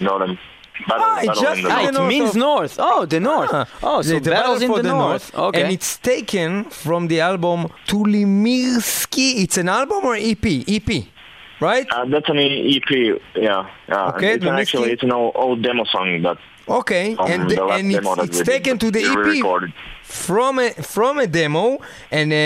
northern 0.00 0.38
battle, 0.88 1.04
Ah, 1.06 1.20
it 1.20 1.26
battle 1.26 1.42
just- 1.42 1.58
in 1.58 1.64
the 1.64 1.70
Ah, 2.00 2.04
it 2.04 2.08
means 2.08 2.34
north. 2.34 2.76
Oh, 2.78 3.04
the 3.06 3.20
north. 3.20 3.50
Ah, 3.52 3.66
oh, 3.82 4.00
so 4.02 4.14
the- 4.14 4.20
the 4.20 4.30
battles 4.30 4.60
battle 4.60 4.76
in 4.76 4.78
for 4.78 4.82
the, 4.82 4.88
north. 4.96 5.34
Okay. 5.34 5.62
and 5.62 5.72
it's 5.72 5.98
taken 5.98 6.64
from 6.64 7.08
the 7.08 7.20
album 7.20 7.68
Tulimyrsky. 7.86 9.42
It's 9.42 9.58
an 9.58 9.68
album 9.68 10.04
or 10.04 10.16
EP? 10.16 10.44
EP, 10.76 10.88
right? 11.60 11.86
Uh, 11.90 12.04
that's 12.06 12.28
an 12.28 12.38
EP, 12.38 12.90
yeah. 13.36 13.68
yeah. 13.88 14.08
Okay, 14.16 14.32
it's 14.34 14.44
the 14.44 14.50
an 14.50 14.56
actually 14.58 14.80
Misty- 14.82 14.92
it's 14.94 15.02
an 15.02 15.12
old, 15.12 15.32
old 15.36 15.62
demo 15.62 15.84
song 15.84 16.20
but 16.22 16.38
Okay, 16.68 17.16
and 17.26 17.50
the 17.50 17.64
last 17.64 17.80
and 17.80 17.92
it's, 17.92 18.06
it's 18.06 18.38
we 18.38 18.44
did, 18.44 18.46
taken 18.46 18.78
to 18.78 18.90
the 18.92 19.02
EP 19.02 19.16
re-recorded. 19.16 19.72
from 20.04 20.60
a 20.60 20.70
from 20.70 21.18
a 21.18 21.26
demo, 21.26 21.78
and 22.12 22.30
uh, 22.32 22.36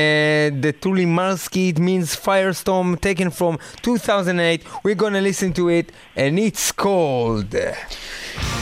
the 0.64 0.72
Tulimyrsky 0.72 1.70
it 1.70 1.79
means 1.79 2.16
Firestorm 2.16 2.98
taken 2.98 3.31
from 3.31 3.59
2008. 3.83 4.64
We're 4.83 4.94
gonna 4.94 5.20
listen 5.20 5.53
to 5.55 5.68
it, 5.68 5.92
and 6.16 6.38
it's 6.38 6.72
called. 6.72 7.50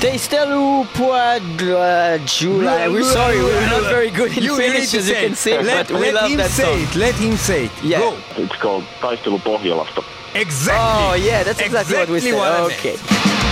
Teistelu 0.00 0.84
Poajula. 0.96 2.90
We're 2.92 3.02
sorry, 3.04 3.38
we're 3.38 3.66
not 3.70 3.82
very 3.84 4.10
good 4.10 4.36
in 4.36 4.42
You, 4.42 4.52
you 4.54 4.58
need 4.58 4.72
Finnish, 4.72 4.90
to 4.90 4.98
as 4.98 5.08
you 5.08 5.14
can 5.14 5.32
it. 5.32 5.36
see, 5.36 5.58
Let, 5.58 5.88
but 5.88 5.96
we 6.00 6.06
let 6.06 6.14
love 6.14 6.30
him 6.30 6.36
that 6.38 6.50
say 6.50 6.64
song. 6.64 6.82
it. 6.82 6.96
Let 6.96 7.14
him 7.14 7.36
say 7.36 7.64
it. 7.66 7.72
Yeah. 7.84 7.98
Go. 8.00 8.18
It's 8.36 8.56
called 8.56 8.84
Taistelu 9.00 9.38
Pohjolasta. 9.38 10.02
Exactly. 10.34 10.80
Oh, 10.80 11.14
yeah, 11.14 11.42
that's 11.42 11.60
exactly, 11.60 11.96
what 11.96 12.08
we 12.08 12.20
Exactly 12.20 12.30
said. 12.30 12.38
what 12.38 12.72
okay. 12.72 13.51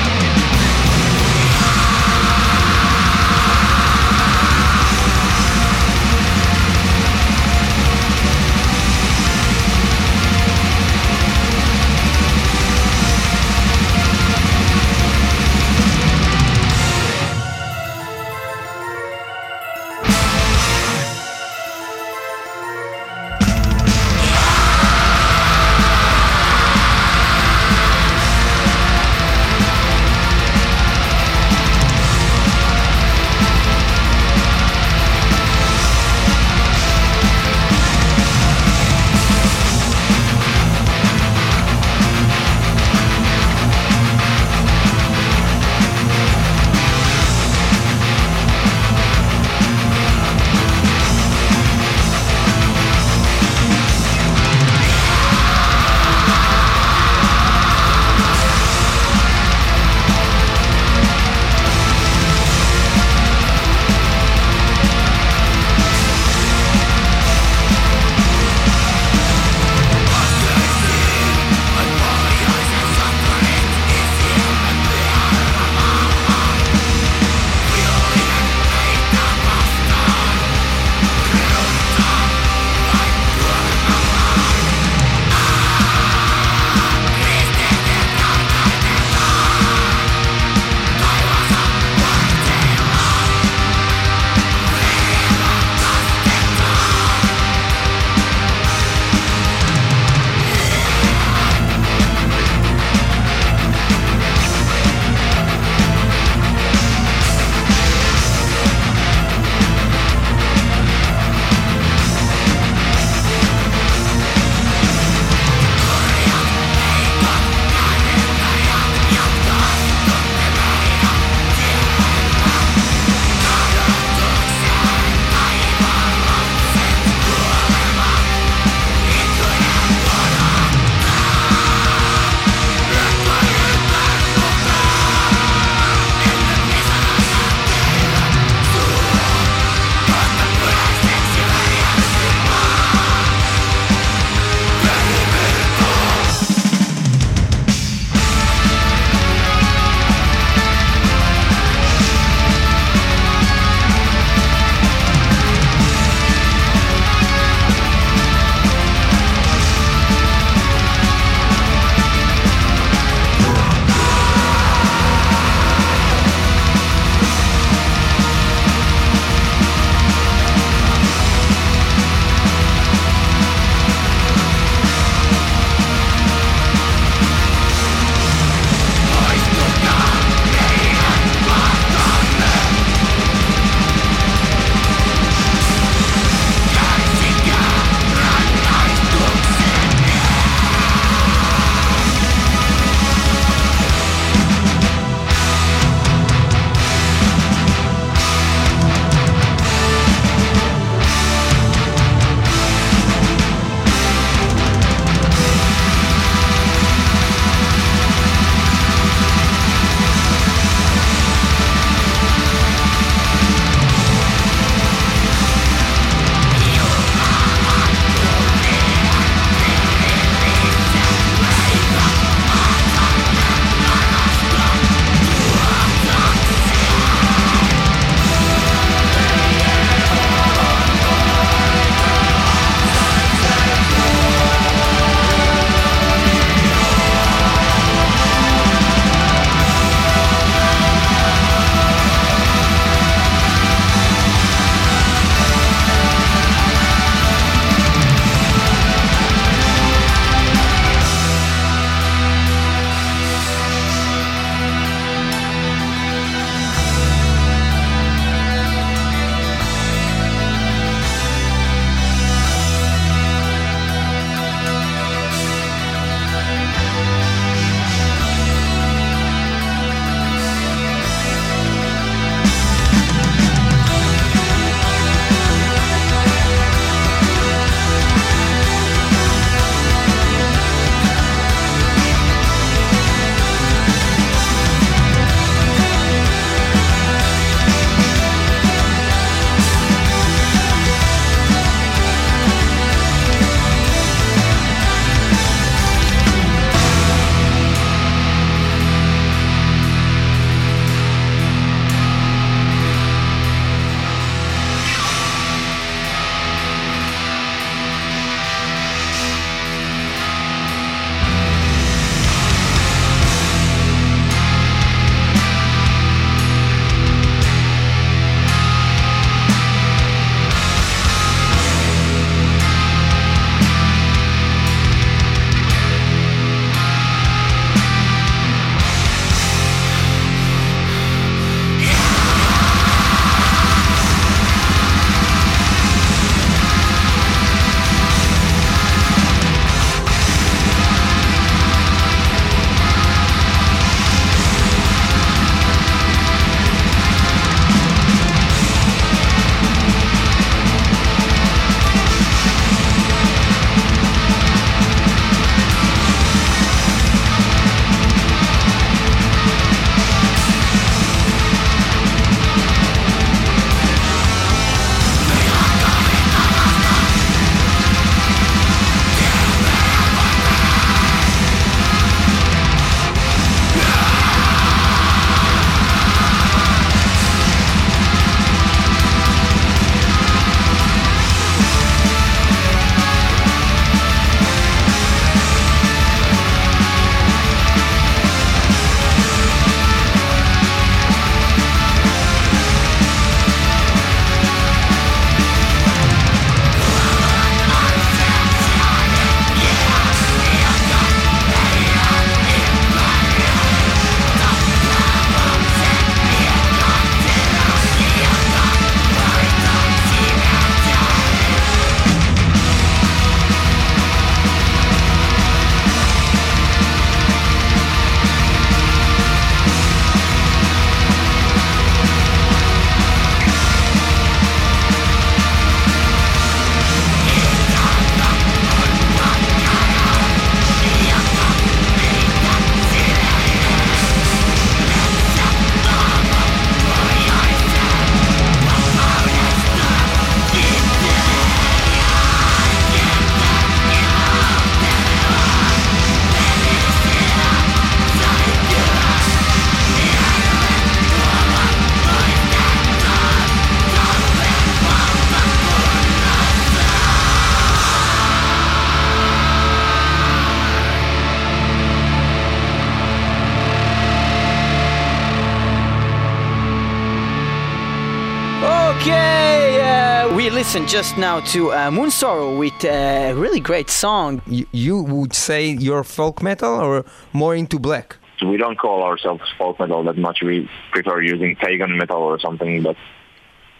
Just 470.90 471.16
now 471.16 471.38
to 471.52 471.70
uh, 471.70 471.88
Moonsorrow 471.88 472.58
with 472.58 472.84
a 472.84 473.32
really 473.34 473.60
great 473.60 473.88
song. 473.88 474.42
You, 474.48 474.66
you 474.72 475.00
would 475.00 475.32
say 475.32 475.68
you're 475.68 476.02
folk 476.02 476.42
metal 476.42 476.74
or 476.80 477.04
more 477.32 477.54
into 477.54 477.78
black? 477.78 478.16
We 478.42 478.56
don't 478.56 478.76
call 478.76 479.04
ourselves 479.04 479.44
folk 479.56 479.78
metal 479.78 480.02
that 480.02 480.18
much. 480.18 480.42
We 480.42 480.68
prefer 480.90 481.22
using 481.22 481.54
pagan 481.54 481.96
metal 481.96 482.16
or 482.16 482.40
something. 482.40 482.82
But, 482.82 482.96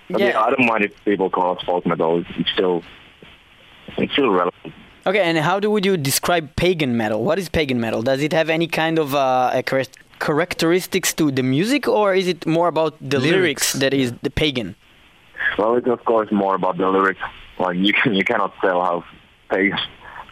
but 0.09 0.21
yeah. 0.21 0.29
yeah. 0.29 0.41
I 0.41 0.51
don't 0.51 0.67
mind 0.67 0.85
if 0.85 1.05
people 1.05 1.29
call 1.31 1.59
us 1.59 1.65
folk 1.65 1.85
metal. 1.85 2.25
It's 2.39 2.51
still 2.53 2.85
it's 3.99 4.13
still 4.13 4.31
relevant. 4.31 4.73
Okay, 5.05 5.23
and 5.23 5.37
how 5.39 5.59
do 5.59 5.69
would 5.69 5.85
you 5.85 5.97
describe 5.97 6.55
pagan 6.55 6.97
metal? 6.97 7.25
What 7.25 7.41
is 7.41 7.49
pagan 7.49 7.81
metal? 7.81 8.03
Does 8.03 8.23
it 8.23 8.33
have 8.33 8.49
any 8.49 8.69
kind 8.69 9.01
of 9.01 9.17
uh, 9.17 9.61
characteristics 10.21 11.13
to 11.15 11.33
the 11.33 11.43
music, 11.43 11.89
or 11.89 12.15
is 12.15 12.29
it 12.29 12.47
more 12.47 12.69
about 12.69 12.95
the 13.01 13.19
lyrics, 13.19 13.33
lyrics 13.33 13.73
that 13.73 13.93
is 13.93 14.13
the 14.23 14.31
pagan? 14.31 14.77
Well, 15.59 15.77
it's 15.77 15.87
of 15.87 16.05
course 16.05 16.31
more 16.31 16.55
about 16.55 16.77
the 16.79 16.89
lyrics. 16.89 17.21
Like 17.59 17.77
you 17.77 17.93
can 17.93 18.15
you 18.15 18.25
cannot 18.25 18.55
tell 18.61 18.81
how 18.81 19.05
pagan 19.51 19.79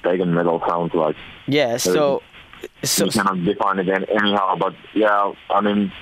pagan 0.03 0.35
metal 0.35 0.63
sounds 0.67 0.95
like. 0.95 1.17
Yeah, 1.47 1.77
so 1.77 2.23
so 2.83 3.05
you 3.07 3.11
cannot 3.11 3.45
define 3.45 3.79
it 3.79 3.89
anyhow. 3.89 4.57
But 4.59 4.75
yeah, 4.95 5.33
I 5.51 5.61
mean, 5.61 5.93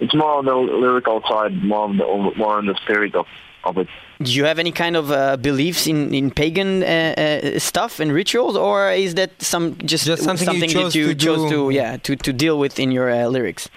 it's 0.00 0.14
more 0.14 0.38
on 0.38 0.44
the 0.44 0.54
lyrical 0.54 1.22
side, 1.28 1.62
more 1.62 1.84
on 1.84 1.96
the 1.96 2.32
more 2.36 2.58
on 2.58 2.66
the 2.66 2.74
spirit 2.82 3.14
of 3.14 3.26
of 3.64 3.78
it. 3.78 3.88
Do 4.20 4.32
you 4.32 4.44
have 4.44 4.58
any 4.58 4.72
kind 4.72 4.96
of 4.96 5.10
uh, 5.10 5.36
beliefs 5.36 5.86
in 5.86 6.14
in 6.14 6.30
pagan 6.30 6.82
uh, 6.82 6.86
uh, 6.86 7.58
stuff 7.58 8.00
and 8.00 8.12
rituals, 8.12 8.56
or 8.56 8.90
is 8.92 9.14
that 9.14 9.30
some 9.40 9.76
just, 9.78 10.06
just 10.06 10.22
something, 10.22 10.46
something 10.46 10.70
you 10.70 10.84
that 10.84 10.94
you 10.94 11.06
to 11.08 11.14
chose 11.14 11.50
to 11.50 11.70
yeah 11.70 11.96
to 11.98 12.16
to 12.16 12.32
deal 12.32 12.58
with 12.58 12.78
in 12.78 12.90
your 12.90 13.10
uh, 13.10 13.26
lyrics? 13.26 13.68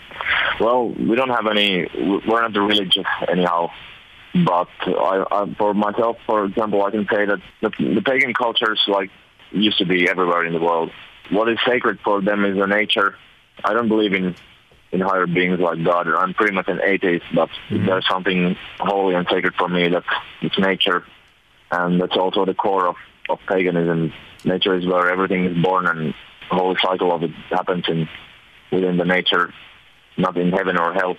Well, 0.59 0.89
we 0.89 1.15
don't 1.15 1.29
have 1.29 1.47
any. 1.47 1.87
We're 2.27 2.41
not 2.41 2.53
the 2.53 2.61
religious 2.61 3.05
anyhow. 3.27 3.69
But 4.43 4.67
I, 4.85 5.23
I, 5.31 5.55
for 5.57 5.73
myself, 5.73 6.17
for 6.25 6.43
example, 6.43 6.83
I 6.83 6.91
can 6.91 7.07
say 7.09 7.25
that 7.25 7.39
the, 7.61 7.69
the 7.95 8.01
pagan 8.01 8.33
cultures 8.33 8.81
like 8.87 9.09
used 9.51 9.77
to 9.77 9.85
be 9.85 10.09
everywhere 10.09 10.45
in 10.45 10.51
the 10.51 10.59
world. 10.59 10.91
What 11.29 11.49
is 11.49 11.57
sacred 11.65 11.99
for 12.03 12.21
them 12.21 12.43
is 12.43 12.57
the 12.57 12.67
nature. 12.67 13.15
I 13.63 13.73
don't 13.73 13.87
believe 13.87 14.13
in 14.13 14.35
in 14.91 15.01
higher 15.01 15.25
beings 15.25 15.59
like 15.59 15.83
God. 15.83 16.07
I'm 16.07 16.33
pretty 16.33 16.53
much 16.53 16.67
an 16.67 16.79
atheist, 16.81 17.25
but 17.33 17.49
mm-hmm. 17.69 17.85
there's 17.85 18.07
something 18.07 18.55
holy 18.79 19.15
and 19.15 19.27
sacred 19.29 19.55
for 19.55 19.67
me 19.67 19.89
that 19.89 20.03
it's 20.41 20.57
nature, 20.59 21.05
and 21.71 21.99
that's 22.01 22.15
also 22.17 22.45
the 22.45 22.53
core 22.53 22.87
of 22.87 22.95
of 23.29 23.39
paganism. 23.47 24.13
Nature 24.43 24.75
is 24.75 24.85
where 24.85 25.09
everything 25.09 25.45
is 25.45 25.57
born, 25.63 25.87
and 25.87 26.13
the 26.49 26.55
whole 26.55 26.75
cycle 26.81 27.13
of 27.13 27.23
it 27.23 27.31
happens 27.49 27.85
in 27.87 28.09
within 28.71 28.97
the 28.97 29.05
nature, 29.05 29.53
not 30.17 30.37
in 30.37 30.51
heaven 30.51 30.77
or 30.77 30.93
hell. 30.93 31.15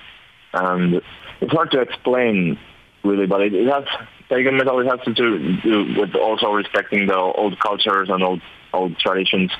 And 0.52 1.00
it's 1.40 1.52
hard 1.52 1.70
to 1.72 1.80
explain 1.80 2.58
really, 3.06 3.26
but 3.26 3.40
it, 3.40 3.54
it 3.54 3.68
has 3.68 3.84
pagan 4.28 4.56
metal. 4.56 4.80
It 4.80 4.86
has 4.86 5.00
to 5.04 5.14
do 5.14 5.94
with 5.98 6.14
also 6.14 6.50
respecting 6.52 7.06
the 7.06 7.16
old 7.16 7.58
cultures 7.60 8.08
and 8.10 8.22
old 8.22 8.40
old 8.72 8.98
traditions 8.98 9.50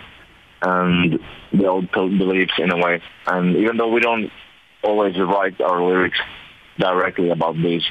and 0.62 1.18
the 1.53 1.66
old 1.66 1.90
beliefs 1.92 2.55
in 2.59 2.70
a 2.70 2.76
way. 2.76 3.03
And 3.26 3.57
even 3.57 3.76
though 3.76 3.88
we 3.88 4.01
don't 4.01 4.30
always 4.82 5.16
write 5.18 5.61
our 5.61 5.82
lyrics 5.82 6.18
directly 6.78 7.30
about 7.30 7.57
these 7.57 7.84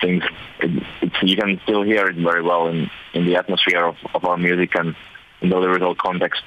things, 0.00 0.22
it, 0.60 0.82
you 1.22 1.36
can 1.36 1.60
still 1.64 1.82
hear 1.82 2.08
it 2.08 2.16
very 2.16 2.42
well 2.42 2.68
in, 2.68 2.90
in 3.14 3.26
the 3.26 3.36
atmosphere 3.36 3.84
of, 3.84 3.96
of 4.14 4.24
our 4.24 4.36
music 4.36 4.74
and 4.74 4.94
in 5.40 5.50
the 5.50 5.56
lyrical 5.56 5.94
context. 5.94 6.42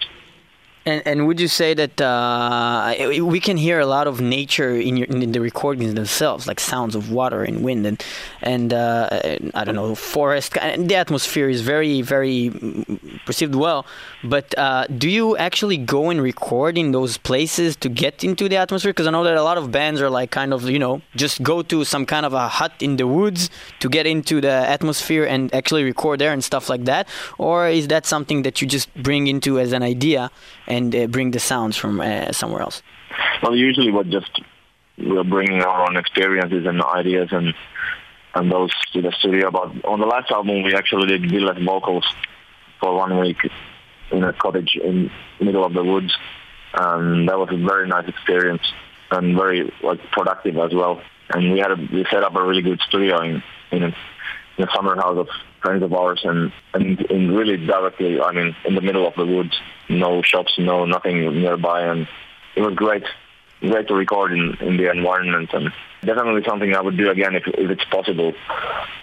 And, 0.87 1.01
and 1.07 1.25
would 1.25 1.39
you 1.39 1.47
say 1.47 1.73
that 1.73 1.99
uh, 1.99 2.93
we 3.23 3.39
can 3.39 3.57
hear 3.57 3.79
a 3.79 3.87
lot 3.87 4.05
of 4.05 4.21
nature 4.21 4.75
in, 4.75 4.97
your, 4.97 5.07
in 5.07 5.31
the 5.31 5.41
recordings 5.41 5.95
themselves, 5.95 6.45
like 6.45 6.59
sounds 6.59 6.93
of 6.93 7.11
water 7.11 7.43
and 7.43 7.63
wind 7.63 7.87
and 7.87 8.03
and 8.43 8.71
uh, 8.71 9.09
I 9.55 9.63
don't 9.63 9.73
know 9.73 9.95
forest. 9.95 10.55
And 10.61 10.87
the 10.87 10.93
atmosphere 10.93 11.49
is 11.49 11.61
very 11.61 12.03
very 12.03 12.51
perceived 13.25 13.55
well. 13.55 13.87
But 14.23 14.55
uh, 14.59 14.85
do 14.85 15.09
you 15.09 15.35
actually 15.37 15.77
go 15.77 16.11
and 16.11 16.21
record 16.21 16.77
in 16.77 16.91
those 16.91 17.17
places 17.17 17.75
to 17.77 17.89
get 17.89 18.23
into 18.23 18.47
the 18.47 18.57
atmosphere? 18.57 18.91
Because 18.91 19.07
I 19.07 19.11
know 19.11 19.23
that 19.23 19.37
a 19.37 19.43
lot 19.43 19.57
of 19.57 19.71
bands 19.71 20.01
are 20.01 20.11
like 20.11 20.29
kind 20.29 20.53
of 20.53 20.69
you 20.69 20.77
know 20.77 21.01
just 21.15 21.41
go 21.41 21.63
to 21.63 21.83
some 21.83 22.05
kind 22.05 22.27
of 22.27 22.33
a 22.33 22.47
hut 22.47 22.73
in 22.79 22.97
the 22.97 23.07
woods 23.07 23.49
to 23.79 23.89
get 23.89 24.05
into 24.05 24.39
the 24.39 24.51
atmosphere 24.51 25.25
and 25.25 25.51
actually 25.51 25.83
record 25.83 26.19
there 26.19 26.31
and 26.31 26.43
stuff 26.43 26.69
like 26.69 26.85
that. 26.85 27.07
Or 27.39 27.67
is 27.69 27.87
that 27.87 28.05
something 28.05 28.43
that 28.43 28.61
you 28.61 28.67
just 28.67 28.93
bring 28.93 29.25
into 29.25 29.57
as 29.59 29.71
an 29.73 29.81
idea? 29.81 30.29
and 30.67 30.74
uh, 30.75 31.07
bring 31.07 31.31
the 31.31 31.39
sounds 31.39 31.77
from 31.77 32.01
uh, 32.01 32.31
somewhere 32.31 32.61
else? 32.61 32.81
Well, 33.41 33.55
usually 33.55 33.91
we're 33.91 34.03
just 34.03 34.41
we're 34.97 35.23
bringing 35.23 35.61
our 35.61 35.87
own 35.87 35.97
experiences 35.97 36.65
and 36.65 36.81
ideas 36.81 37.29
and 37.31 37.53
and 38.33 38.51
those 38.51 38.71
to 38.93 39.01
the 39.01 39.11
studio. 39.19 39.51
But 39.51 39.85
on 39.85 39.99
the 39.99 40.05
last 40.05 40.31
album, 40.31 40.63
we 40.63 40.75
actually 40.75 41.07
did 41.07 41.29
village 41.29 41.63
vocals 41.63 42.05
for 42.79 42.95
one 42.95 43.17
week 43.19 43.37
in 44.11 44.23
a 44.23 44.33
cottage 44.33 44.77
in 44.81 45.09
middle 45.39 45.65
of 45.65 45.73
the 45.73 45.83
woods, 45.83 46.13
and 46.73 47.27
that 47.29 47.37
was 47.37 47.49
a 47.51 47.57
very 47.57 47.87
nice 47.87 48.07
experience 48.07 48.63
and 49.11 49.35
very 49.35 49.71
like 49.83 49.99
productive 50.11 50.57
as 50.57 50.73
well. 50.73 51.01
And 51.29 51.53
we 51.53 51.59
had 51.59 51.71
a, 51.71 51.75
we 51.75 52.05
set 52.11 52.23
up 52.23 52.35
a 52.35 52.43
really 52.43 52.61
good 52.61 52.81
studio 52.87 53.21
in 53.21 53.43
in 53.71 53.83
a, 53.83 53.95
in 54.57 54.63
a 54.67 54.71
summer 54.73 54.95
house 54.95 55.17
of 55.17 55.29
friends 55.65 55.83
of 55.83 55.93
ours 55.93 56.21
and, 56.23 56.53
and, 56.75 56.99
and 57.09 57.35
really 57.35 57.57
directly, 57.57 58.21
I 58.21 58.31
mean, 58.31 58.55
in 58.65 58.75
the 58.75 58.81
middle 58.81 59.07
of 59.07 59.15
the 59.15 59.25
woods, 59.25 59.59
no 59.89 60.21
shops, 60.21 60.53
no 60.59 60.85
nothing 60.85 61.41
nearby, 61.41 61.81
and 61.81 62.07
it 62.55 62.61
was 62.61 62.75
great, 62.75 63.03
great 63.61 63.87
to 63.87 63.95
record 63.95 64.31
in, 64.31 64.55
in 64.61 64.77
the 64.77 64.91
environment, 64.91 65.49
and 65.53 65.73
definitely 66.05 66.43
something 66.47 66.75
I 66.75 66.81
would 66.81 66.97
do 66.97 67.09
again 67.09 67.35
if, 67.35 67.43
if 67.47 67.69
it's 67.69 67.85
possible. 67.85 68.33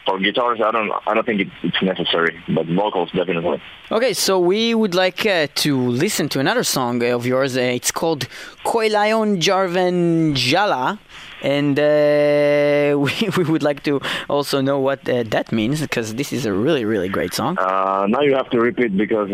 For 0.06 0.18
guitars, 0.18 0.60
I 0.60 0.70
don't, 0.70 0.90
I 1.06 1.14
don't 1.14 1.24
think 1.24 1.40
it, 1.40 1.48
it's 1.62 1.80
necessary, 1.82 2.42
but 2.48 2.66
vocals 2.66 3.10
definitely. 3.12 3.62
Okay, 3.90 4.12
so 4.12 4.38
we 4.38 4.74
would 4.74 4.94
like 4.94 5.26
uh, 5.26 5.46
to 5.56 5.78
listen 5.78 6.28
to 6.30 6.40
another 6.40 6.64
song 6.64 7.02
of 7.02 7.26
yours. 7.26 7.56
Uh, 7.56 7.60
it's 7.60 7.90
called 7.90 8.28
Koilion 8.64 9.40
Jarven 9.40 10.34
Jala 10.34 10.98
and 11.42 11.78
uh, 11.78 12.98
we, 13.04 13.28
we 13.36 13.44
would 13.50 13.62
like 13.62 13.82
to 13.82 14.00
also 14.28 14.60
know 14.60 14.78
what 14.78 15.08
uh, 15.08 15.24
that 15.24 15.52
means 15.52 15.80
because 15.80 16.14
this 16.14 16.32
is 16.32 16.46
a 16.46 16.52
really 16.52 16.84
really 16.84 17.08
great 17.08 17.34
song. 17.34 17.58
Uh, 17.58 18.06
now 18.08 18.20
you 18.20 18.34
have 18.34 18.48
to 18.50 18.60
repeat 18.60 18.96
because 18.96 19.30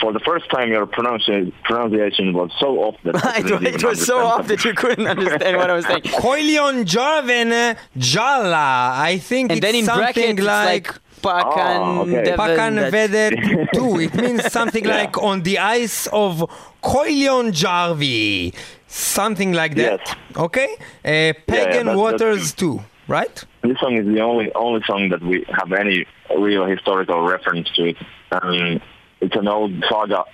for 0.00 0.12
the 0.12 0.20
first 0.20 0.48
time 0.50 0.70
your 0.70 0.86
pronunciation 0.86 1.52
pronunciation 1.64 2.32
was 2.32 2.50
so 2.58 2.82
off 2.82 2.96
that 3.04 3.14
it, 3.62 3.74
it 3.74 3.84
was 3.84 4.04
so 4.04 4.18
off 4.18 4.46
that 4.48 4.64
you 4.64 4.74
couldn't 4.74 5.06
understand 5.06 5.56
what 5.56 5.70
I 5.70 5.74
was 5.74 5.86
saying. 5.86 6.02
Koilion 6.22 6.84
Jarven 6.84 7.76
Jala. 7.96 8.92
I 8.94 9.18
think 9.18 9.50
and 9.50 9.58
it's 9.58 9.66
then 9.66 9.74
in 9.74 9.84
something 9.84 10.36
brackets, 10.36 10.42
like, 10.42 10.88
like 10.88 11.00
Pakan 11.22 11.80
oh, 11.80 12.00
okay. 12.02 12.32
Pakanavedet 12.32 13.70
too. 13.74 14.00
It 14.00 14.14
means 14.14 14.50
something 14.50 14.84
yeah. 14.84 15.02
like 15.02 15.18
on 15.18 15.42
the 15.42 15.58
ice 15.58 16.08
of 16.08 16.50
Köyliönjärvi 16.82 18.54
something 18.92 19.52
like 19.52 19.74
that. 19.76 20.00
Yes. 20.04 20.16
Okay, 20.36 20.76
uh, 21.04 21.32
Pagan 21.46 21.86
yeah, 21.86 21.92
yeah, 21.92 21.94
Waters 21.94 22.52
too, 22.52 22.80
right? 23.08 23.44
This 23.62 23.78
song 23.78 23.96
is 23.96 24.06
the 24.06 24.20
only 24.20 24.52
only 24.54 24.82
song 24.86 25.08
that 25.10 25.22
we 25.22 25.44
have 25.48 25.72
any 25.72 26.06
real 26.36 26.66
historical 26.66 27.22
reference 27.22 27.70
to 27.76 27.84
it. 27.90 27.96
Um, 28.32 28.80
it's 29.22 29.36
an 29.36 29.48
old 29.48 29.72
saga 29.88 30.24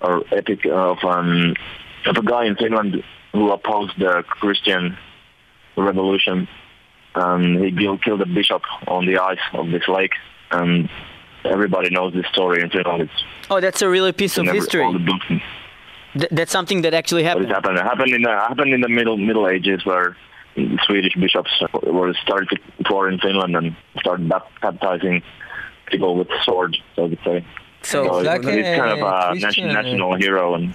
or 0.00 0.22
epic 0.32 0.64
of 0.64 0.98
um, 1.02 1.54
of 2.06 2.16
a 2.16 2.22
guy 2.22 2.44
in 2.46 2.56
Finland 2.56 3.02
who 3.32 3.50
opposed 3.50 3.98
the 3.98 4.22
Christian 4.40 4.96
revolution. 5.76 6.48
Um, 7.14 7.58
he 7.62 7.70
killed 8.04 8.22
a 8.22 8.26
bishop 8.26 8.62
on 8.86 9.06
the 9.06 9.18
ice 9.18 9.38
of 9.52 9.70
this 9.70 9.86
lake, 9.88 10.12
and 10.52 10.88
everybody 11.44 11.90
knows 11.90 12.14
this 12.14 12.26
story 12.32 12.62
in 12.62 12.70
Finland. 12.70 13.02
It's 13.02 13.24
oh, 13.50 13.60
that's 13.60 13.82
a 13.82 13.88
real 13.88 14.12
piece 14.12 14.38
of 14.38 14.46
history. 14.46 14.86
Th- 16.14 16.30
that's 16.30 16.52
something 16.52 16.82
that 16.82 16.94
actually 16.94 17.24
happened. 17.24 17.46
It 17.46 17.54
happened. 17.54 17.76
It 17.76 17.84
happened 17.84 18.12
in 18.12 18.22
the 18.22 18.30
happened 18.30 18.72
in 18.72 18.80
the 18.80 18.88
middle 18.88 19.16
Middle 19.16 19.48
Ages, 19.48 19.84
where 19.84 20.16
Swedish 20.86 21.14
bishops 21.14 21.50
were 21.82 22.14
started 22.22 22.48
to 22.50 22.84
tour 22.84 23.10
in 23.10 23.18
Finland 23.18 23.56
and 23.56 23.76
started 24.00 24.28
baptizing 24.62 25.22
people 25.86 26.16
with 26.16 26.28
swords, 26.44 26.78
so 26.94 27.08
to 27.08 27.16
say. 27.24 27.44
So, 27.82 28.04
so 28.04 28.18
like 28.20 28.44
he's 28.44 28.64
kind 28.64 29.00
of 29.00 29.00
a 29.00 29.40
Christian, 29.40 29.68
national 29.68 30.14
hero 30.16 30.54
and. 30.54 30.74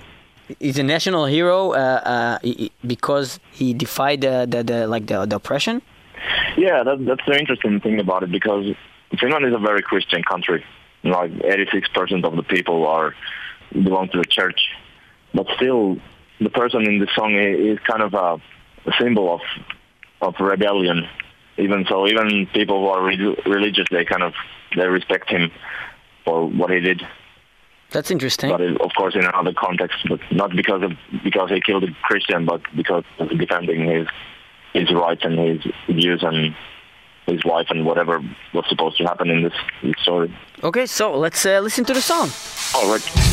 He's 0.59 0.77
a 0.77 0.83
national 0.83 1.25
hero 1.25 1.71
uh, 1.71 2.39
uh, 2.43 2.67
because 2.85 3.39
he 3.51 3.73
defied 3.73 4.21
the, 4.21 4.45
the, 4.49 4.63
the 4.63 4.87
like 4.87 5.07
the, 5.07 5.25
the 5.25 5.37
oppression. 5.37 5.81
Yeah, 6.57 6.83
that, 6.83 7.05
that's 7.05 7.25
the 7.25 7.37
interesting 7.39 7.79
thing 7.79 7.99
about 7.99 8.23
it 8.23 8.31
because 8.31 8.75
Finland 9.19 9.45
is 9.45 9.53
a 9.53 9.57
very 9.57 9.81
Christian 9.81 10.21
country. 10.23 10.63
Like 11.03 11.31
86% 11.31 12.23
of 12.23 12.35
the 12.35 12.43
people 12.43 12.87
are 12.87 13.15
belong 13.71 14.09
to 14.09 14.17
the 14.17 14.25
church, 14.25 14.69
but 15.33 15.47
still, 15.55 15.97
the 16.39 16.49
person 16.49 16.83
in 16.83 16.99
the 16.99 17.07
song 17.15 17.33
is 17.35 17.79
kind 17.79 18.03
of 18.03 18.13
a, 18.13 18.41
a 18.89 18.93
symbol 18.99 19.33
of 19.33 19.41
of 20.21 20.35
rebellion. 20.39 21.07
Even 21.57 21.85
so, 21.87 22.07
even 22.07 22.47
people 22.53 22.79
who 22.81 22.87
are 22.87 23.03
re- 23.03 23.37
religious, 23.45 23.85
they 23.91 24.05
kind 24.05 24.23
of 24.23 24.33
they 24.75 24.87
respect 24.87 25.29
him 25.29 25.51
for 26.25 26.47
what 26.47 26.69
he 26.71 26.79
did. 26.79 27.01
That's 27.91 28.09
interesting. 28.09 28.49
But 28.49 28.61
it, 28.61 28.81
of 28.81 28.91
course, 28.97 29.15
in 29.15 29.23
another 29.23 29.53
context, 29.53 29.97
but 30.09 30.19
not 30.31 30.55
because 30.55 30.81
of 30.81 30.91
because 31.23 31.51
he 31.51 31.61
killed 31.61 31.83
a 31.83 31.93
Christian, 32.01 32.45
but 32.45 32.61
because 32.75 33.03
of 33.19 33.29
defending 33.37 33.85
his 33.87 34.07
his 34.73 34.91
rights 34.91 35.21
and 35.23 35.37
his 35.37 35.71
views 35.87 36.23
and 36.23 36.55
his 37.27 37.45
wife 37.45 37.67
and 37.69 37.85
whatever 37.85 38.19
was 38.53 38.65
supposed 38.67 38.97
to 38.97 39.03
happen 39.03 39.29
in 39.29 39.43
this, 39.43 39.53
this 39.81 39.93
story. 40.01 40.35
Okay, 40.63 40.85
so 40.85 41.17
let's 41.17 41.45
uh, 41.45 41.59
listen 41.59 41.85
to 41.85 41.93
the 41.93 42.01
song. 42.01 42.29
All 42.75 42.91
right. 42.91 43.32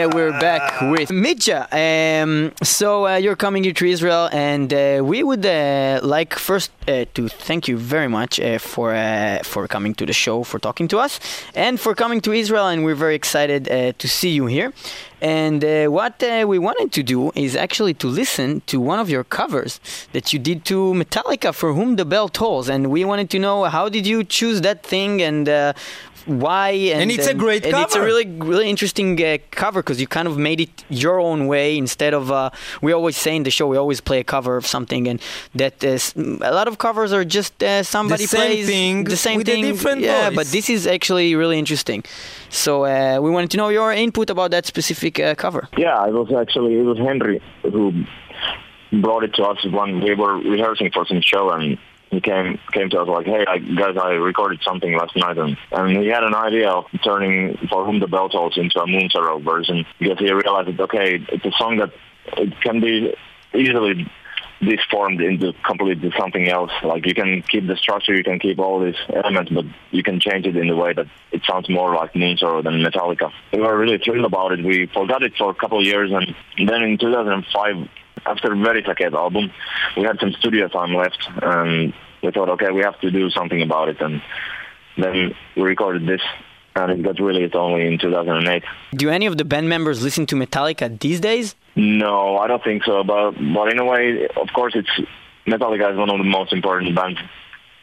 Uh, 0.00 0.08
we're 0.14 0.32
back 0.40 0.80
with 0.80 1.10
Mitja. 1.10 1.66
Um, 1.72 2.52
so 2.62 3.06
uh, 3.06 3.16
you're 3.16 3.36
coming 3.36 3.64
here 3.64 3.74
to 3.74 3.86
Israel, 3.86 4.30
and 4.32 4.72
uh, 4.72 5.02
we 5.04 5.22
would 5.22 5.44
uh, 5.44 6.00
like 6.02 6.34
first 6.38 6.70
uh, 6.88 7.04
to 7.12 7.28
thank 7.28 7.68
you 7.68 7.76
very 7.76 8.08
much 8.08 8.40
for 8.60 8.94
for 9.42 9.68
coming 9.68 9.94
to 9.94 10.06
the 10.06 10.14
show, 10.14 10.42
for 10.42 10.58
talking 10.58 10.88
to 10.88 10.98
us, 10.98 11.20
and 11.54 11.78
for 11.78 11.94
coming 11.94 12.22
to 12.22 12.32
Israel. 12.32 12.68
And 12.68 12.82
we're 12.82 13.00
very 13.06 13.14
excited 13.14 13.64
to 13.98 14.08
see 14.08 14.30
you 14.30 14.46
here. 14.46 14.72
And 15.20 15.62
what 15.92 16.22
we 16.52 16.58
wanted 16.58 16.92
to 16.92 17.02
do 17.02 17.30
is 17.34 17.54
actually 17.54 17.94
to 18.02 18.06
listen 18.06 18.62
to 18.72 18.80
one 18.80 18.98
of 18.98 19.10
your 19.10 19.24
covers 19.24 19.80
that 20.14 20.32
you 20.32 20.38
did 20.38 20.64
to 20.70 20.94
Metallica, 20.94 21.52
"For 21.52 21.74
Whom 21.74 21.96
the 21.96 22.06
Bell 22.06 22.28
Tolls," 22.30 22.70
and 22.70 22.82
we 22.94 23.04
wanted 23.04 23.28
to 23.34 23.38
know 23.38 23.64
how 23.64 23.90
did 23.90 24.06
you 24.06 24.24
choose 24.24 24.62
that 24.62 24.82
thing 24.82 25.20
and 25.20 25.46
why 26.26 26.70
and, 26.70 27.02
and 27.02 27.10
it's 27.10 27.26
a 27.26 27.34
great 27.34 27.64
and 27.64 27.72
cover. 27.72 27.84
it's 27.84 27.94
a 27.96 28.02
really 28.02 28.26
really 28.26 28.68
interesting 28.68 29.22
uh, 29.22 29.38
cover 29.50 29.82
because 29.82 30.00
you 30.00 30.06
kind 30.06 30.28
of 30.28 30.36
made 30.38 30.60
it 30.60 30.84
your 30.88 31.18
own 31.20 31.46
way 31.46 31.76
instead 31.76 32.14
of 32.14 32.30
uh, 32.30 32.50
we 32.82 32.92
always 32.92 33.16
say 33.16 33.34
in 33.36 33.42
the 33.42 33.50
show 33.50 33.66
we 33.66 33.76
always 33.76 34.00
play 34.00 34.20
a 34.20 34.24
cover 34.24 34.56
of 34.56 34.66
something 34.66 35.08
and 35.08 35.20
that 35.54 35.82
is, 35.84 36.14
a 36.16 36.52
lot 36.52 36.68
of 36.68 36.78
covers 36.78 37.12
are 37.12 37.24
just 37.24 37.62
uh, 37.62 37.82
somebody 37.82 38.26
the 38.26 38.36
plays 38.36 38.66
thing 38.66 39.04
the 39.04 39.16
same 39.16 39.38
with 39.38 39.46
thing 39.46 39.64
a 39.64 39.72
different 39.72 40.00
yeah 40.00 40.28
voice. 40.28 40.36
but 40.36 40.46
this 40.48 40.68
is 40.70 40.86
actually 40.86 41.34
really 41.34 41.58
interesting 41.58 42.02
so 42.48 42.84
uh, 42.84 43.18
we 43.20 43.30
wanted 43.30 43.50
to 43.50 43.56
know 43.56 43.68
your 43.68 43.92
input 43.92 44.30
about 44.30 44.50
that 44.50 44.66
specific 44.66 45.18
uh, 45.20 45.34
cover 45.34 45.68
yeah 45.76 46.06
it 46.06 46.12
was 46.12 46.32
actually 46.32 46.74
it 46.78 46.82
was 46.82 46.98
Henri 46.98 47.40
who 47.62 48.04
brought 49.00 49.22
it 49.24 49.32
to 49.34 49.42
us 49.44 49.58
when 49.70 50.00
we 50.00 50.14
were 50.14 50.36
rehearsing 50.38 50.90
for 50.92 51.06
some 51.06 51.20
show 51.20 51.50
and 51.50 51.78
he 52.10 52.20
came 52.20 52.58
came 52.72 52.90
to 52.90 53.00
us 53.00 53.08
like, 53.08 53.26
"Hey, 53.26 53.44
I, 53.46 53.58
guys, 53.58 53.96
I 53.96 54.12
recorded 54.12 54.60
something 54.62 54.92
last 54.96 55.14
night," 55.16 55.38
and, 55.38 55.56
and 55.70 55.96
he 55.96 56.08
had 56.08 56.24
an 56.24 56.34
idea 56.34 56.68
of 56.68 56.86
turning 57.04 57.56
"For 57.68 57.84
Whom 57.84 58.00
the 58.00 58.08
Bell 58.08 58.28
Tolls" 58.28 58.56
into 58.56 58.80
a 58.80 58.86
Moonsorrow 58.86 59.42
version 59.42 59.86
because 59.98 60.18
he 60.18 60.32
realized 60.32 60.68
that 60.68 60.80
okay, 60.80 61.24
it's 61.28 61.44
a 61.44 61.52
song 61.56 61.78
that 61.78 61.92
it 62.36 62.60
can 62.60 62.80
be 62.80 63.14
easily 63.54 64.10
disformed 64.60 65.20
into 65.20 65.54
completely 65.64 66.12
something 66.18 66.48
else. 66.48 66.70
Like 66.82 67.06
you 67.06 67.14
can 67.14 67.42
keep 67.42 67.66
the 67.66 67.76
structure, 67.76 68.14
you 68.14 68.24
can 68.24 68.38
keep 68.38 68.58
all 68.58 68.80
these 68.80 68.96
elements, 69.14 69.50
but 69.50 69.64
you 69.90 70.02
can 70.02 70.20
change 70.20 70.46
it 70.46 70.56
in 70.56 70.66
the 70.66 70.76
way 70.76 70.92
that 70.92 71.06
it 71.32 71.42
sounds 71.44 71.68
more 71.68 71.94
like 71.94 72.12
Moonsorrow 72.12 72.62
than 72.62 72.82
Metallica. 72.82 73.32
We 73.52 73.60
were 73.60 73.78
really 73.78 73.98
thrilled 73.98 74.24
about 74.24 74.52
it. 74.52 74.64
We 74.64 74.86
forgot 74.86 75.22
it 75.22 75.34
for 75.36 75.50
a 75.50 75.54
couple 75.54 75.78
of 75.78 75.84
years, 75.84 76.10
and 76.12 76.68
then 76.68 76.82
in 76.82 76.98
2005 76.98 77.88
after 78.26 78.50
Verisäkeet 78.50 79.12
album, 79.12 79.52
we 79.96 80.02
had 80.04 80.18
some 80.20 80.32
studio 80.32 80.68
time 80.68 80.94
left, 80.94 81.28
and 81.42 81.92
we 82.22 82.30
thought, 82.30 82.48
okay, 82.50 82.70
we 82.70 82.82
have 82.82 82.98
to 83.00 83.10
do 83.10 83.30
something 83.30 83.62
about 83.62 83.88
it, 83.88 84.00
and 84.00 84.22
then 84.96 85.34
we 85.56 85.62
recorded 85.62 86.06
this, 86.06 86.20
and 86.76 86.92
it 86.92 87.02
got 87.02 87.18
released 87.20 87.54
only 87.54 87.86
in 87.86 87.98
2008. 87.98 88.62
Do 88.94 89.10
any 89.10 89.26
of 89.26 89.38
the 89.38 89.44
band 89.44 89.68
members 89.68 90.02
listen 90.02 90.26
to 90.26 90.36
Metallica 90.36 90.98
these 90.98 91.20
days? 91.20 91.54
No, 91.76 92.36
I 92.38 92.46
don't 92.46 92.62
think 92.62 92.84
so. 92.84 93.02
But 93.04 93.32
but 93.32 93.72
in 93.72 93.78
a 93.78 93.84
way, 93.84 94.28
of 94.36 94.48
course, 94.54 94.74
it's 94.74 94.90
Metallica 95.46 95.92
is 95.92 95.98
one 95.98 96.10
of 96.10 96.18
the 96.18 96.24
most 96.24 96.52
important 96.52 96.94
bands 96.94 97.18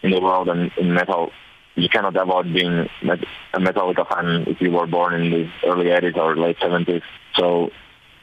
in 0.04 0.12
the 0.12 0.22
world, 0.22 0.50
and 0.50 0.72
in 0.78 0.94
metal, 0.94 1.32
you 1.76 1.90
cannot 1.90 2.16
avoid 2.16 2.54
being 2.54 2.88
a 3.04 3.60
Metallica 3.60 4.08
fan 4.08 4.46
if 4.48 4.62
you 4.62 4.72
were 4.72 4.88
born 4.88 5.14
in 5.16 5.32
the 5.32 5.50
early 5.66 5.86
80s 5.86 6.18
or 6.18 6.36
late 6.36 6.58
70s. 6.60 7.02
So 7.36 7.72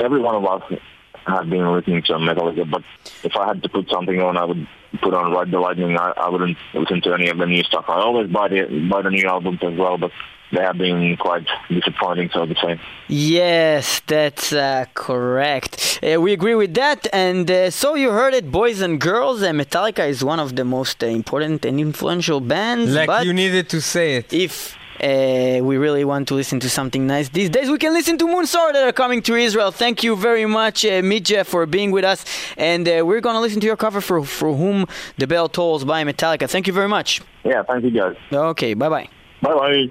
every 0.01 0.21
one 0.21 0.35
of 0.35 0.45
us 0.45 0.79
have 1.27 1.49
been 1.49 1.71
listening 1.73 2.03
to 2.03 2.15
Metallica, 2.15 2.71
but 2.71 2.83
if 3.23 3.37
I 3.37 3.47
had 3.49 3.63
to 3.63 3.69
put 3.69 3.89
something 3.91 4.21
on, 4.21 4.37
I 4.37 4.45
would 4.45 4.67
put 5.03 5.15
on 5.15 5.33
Ride 5.33 5.51
the 5.51 5.59
Lightning. 5.59 5.97
I, 5.99 6.13
I 6.17 6.29
wouldn't 6.29 6.57
listen 6.75 7.01
to 7.03 7.15
any 7.15 7.29
of 7.29 7.39
the 7.39 7.47
new 7.47 7.63
stuff. 7.65 7.87
I 7.89 8.01
always 8.01 8.31
buy 8.31 8.49
the 8.49 8.89
buy 8.91 9.03
the 9.03 9.11
new 9.11 9.27
albums 9.27 9.61
as 9.63 9.77
well, 9.77 9.99
but 9.99 10.11
they 10.53 10.63
have 10.63 10.79
been 10.79 11.17
quite 11.17 11.47
disappointing, 11.69 12.31
so 12.33 12.47
to 12.47 12.55
say. 12.55 12.81
Yes, 13.09 14.01
that's 14.07 14.53
uh, 14.53 14.85
correct. 14.95 15.99
Uh, 16.03 16.21
we 16.21 16.33
agree 16.33 16.55
with 16.55 16.75
that. 16.75 17.07
And 17.13 17.51
uh, 17.51 17.71
so 17.71 17.95
you 17.95 18.11
heard 18.11 18.35
it, 18.35 18.51
boys 18.51 18.81
and 18.81 19.01
girls. 19.01 19.43
Uh, 19.43 19.51
Metallica 19.51 20.09
is 20.09 20.23
one 20.23 20.39
of 20.39 20.55
the 20.57 20.65
most 20.65 21.03
uh, 21.03 21.07
important 21.07 21.65
and 21.65 21.81
influential 21.81 22.41
bands. 22.41 22.95
Like 22.95 23.07
but 23.07 23.27
you 23.27 23.33
needed 23.33 23.69
to 23.71 23.81
say 23.81 24.17
it. 24.17 24.33
If 24.33 24.77
uh, 25.05 25.63
we 25.63 25.77
really 25.77 26.05
want 26.05 26.29
to 26.29 26.35
listen 26.35 26.59
to 26.61 26.71
something 26.71 27.07
nice 27.07 27.29
these 27.29 27.51
days, 27.51 27.71
we 27.71 27.79
can 27.79 27.93
listen 27.93 28.17
to 28.19 28.27
Moonsorrow 28.27 28.73
that 28.73 28.89
are 28.89 28.93
coming 28.93 29.21
to 29.23 29.35
Israel. 29.35 29.71
Thank 29.71 30.03
you 30.03 30.17
very 30.17 30.47
much, 30.47 30.85
uh, 30.85 31.45
for 31.45 31.67
being 31.67 31.91
with 31.91 32.05
us. 32.05 32.25
And 32.57 32.89
uh, 32.89 33.03
we're 33.05 33.21
going 33.21 33.35
to 33.35 33.41
listen 33.41 33.61
to 33.61 33.67
your 33.67 33.77
cover 33.77 34.01
for, 34.01 34.25
for 34.25 34.55
Whom 34.55 34.87
the 35.19 35.27
Bell 35.27 35.49
Tolls 35.49 35.85
by 35.85 36.05
Metallica. 36.05 36.49
Thank 36.49 36.67
you 36.67 36.73
very 36.73 36.89
much. 36.89 37.21
Yeah, 37.45 37.63
thank 37.63 37.85
you 37.85 37.91
guys. 37.91 38.17
Okay, 38.33 38.75
bye 38.75 38.89
bye. 38.89 39.09
Bye 39.43 39.89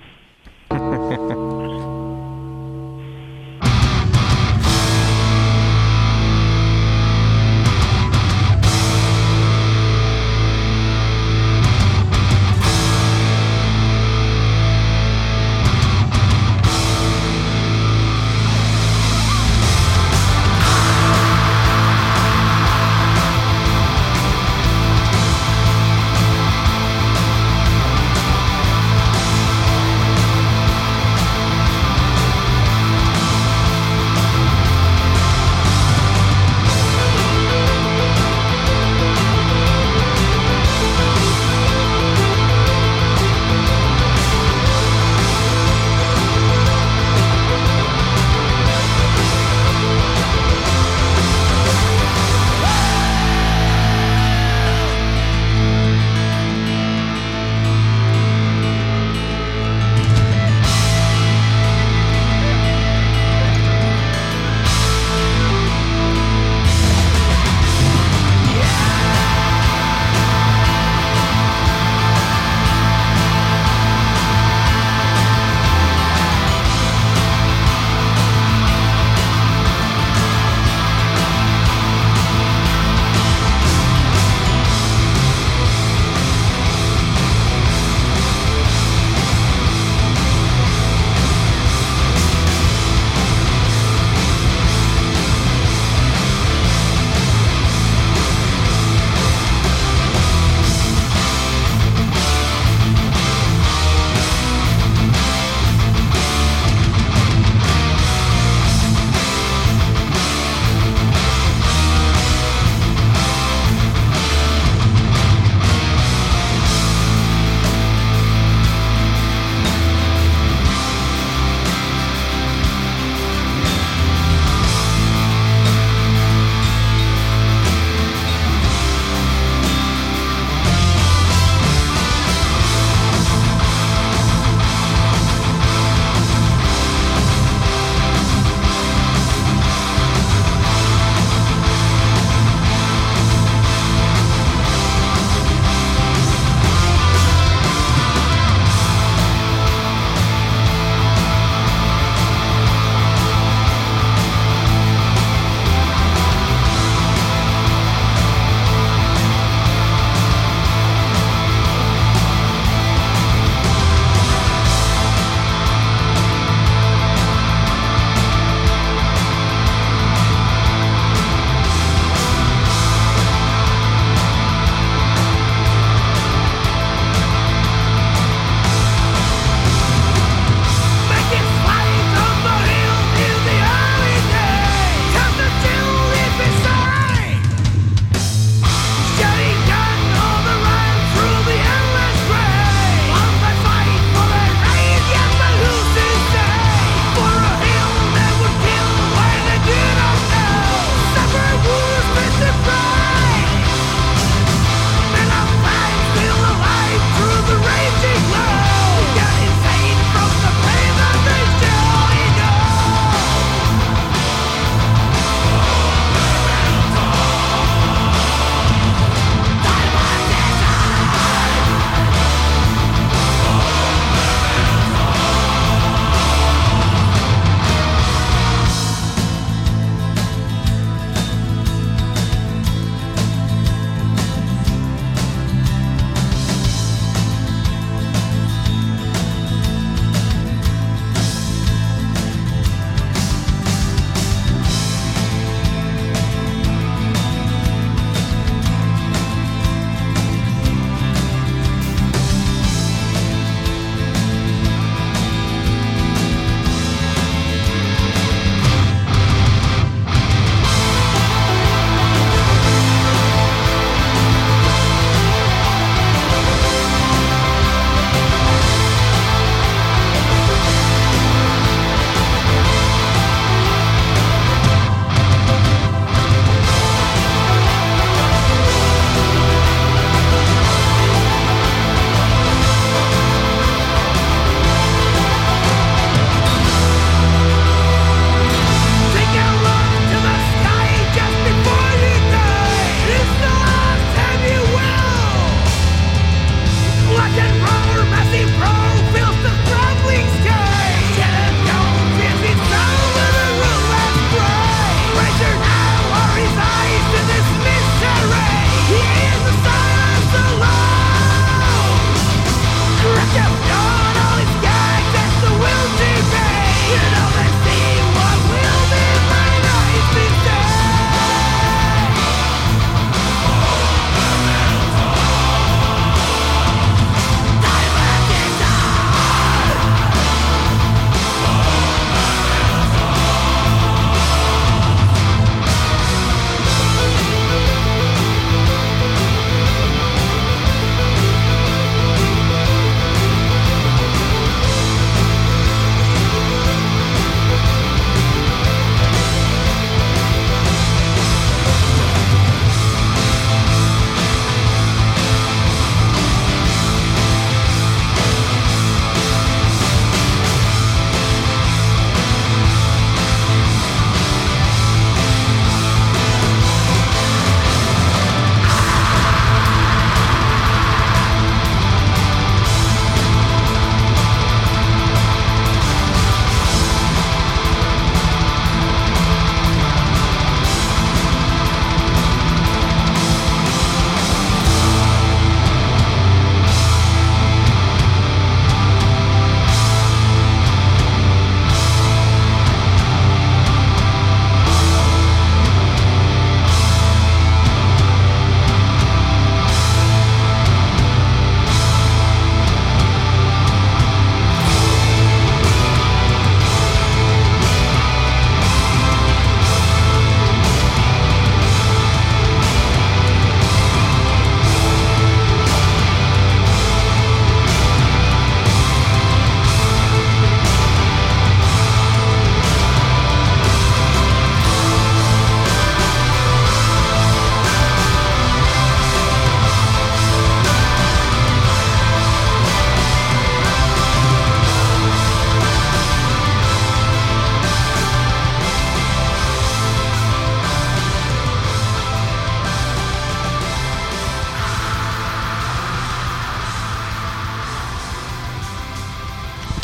bye. 0.69 1.59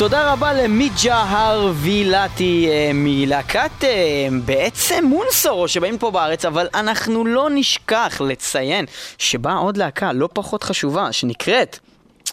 תודה 0.09 0.33
רבה 0.33 0.53
למיג'ה 0.53 1.23
הרווילתי 1.27 2.67
אה, 2.69 2.91
מלהקת 2.93 3.83
אה, 3.83 4.27
בעצם 4.45 5.05
מונסורו 5.05 5.67
שבאים 5.67 5.97
פה 5.97 6.11
בארץ, 6.11 6.45
אבל 6.45 6.67
אנחנו 6.73 7.25
לא 7.25 7.47
נשכח 7.51 8.21
לציין 8.27 8.85
שבאה 9.17 9.55
עוד 9.55 9.77
להקה 9.77 10.13
לא 10.13 10.29
פחות 10.33 10.63
חשובה 10.63 11.11
שנקראת 11.11 11.79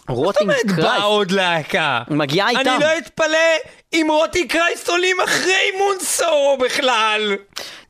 רוטינג 0.09 0.51
זאת 0.51 0.63
אומרת 0.63 0.65
באה 0.65 0.85
קרייסט. 0.85 1.03
עוד 1.03 1.31
להקה? 1.31 2.01
מגיעה 2.09 2.49
איתם. 2.49 2.69
אני 2.69 2.79
לא 2.79 2.97
אתפלא 2.97 3.37
אם 3.93 4.07
רוטי 4.09 4.47
קרייסט 4.47 4.89
עולים 4.89 5.17
אחרי 5.25 5.71
מונסורו 5.77 6.57
בכלל. 6.59 7.35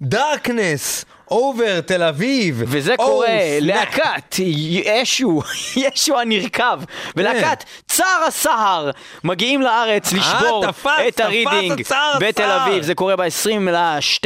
דארקנס, 0.02 1.06
אובר, 1.32 1.82
תל 1.82 2.04
אביב. 2.04 2.64
וזה 2.68 2.94
Oh, 2.94 2.98
קורה. 2.98 3.28
להקת 3.62 4.36
ישו, 4.40 5.42
ישו 5.76 6.20
הנרקב, 6.20 6.84
ולהקת 7.16 7.64
צער 7.88 8.24
הסהר 8.28 8.90
מגיעים 9.24 9.62
לארץ 9.62 10.14
לשבור 10.14 10.62
כן. 10.66 10.72
תפס, 10.72 10.90
את 11.08 11.20
הרידינג 11.20 11.82
בתל. 12.20 12.44
אביב, 12.44 12.84
זה 12.84 12.96
קורה 12.96 13.16
ב-20 13.16 13.50
ל-12 13.72 14.20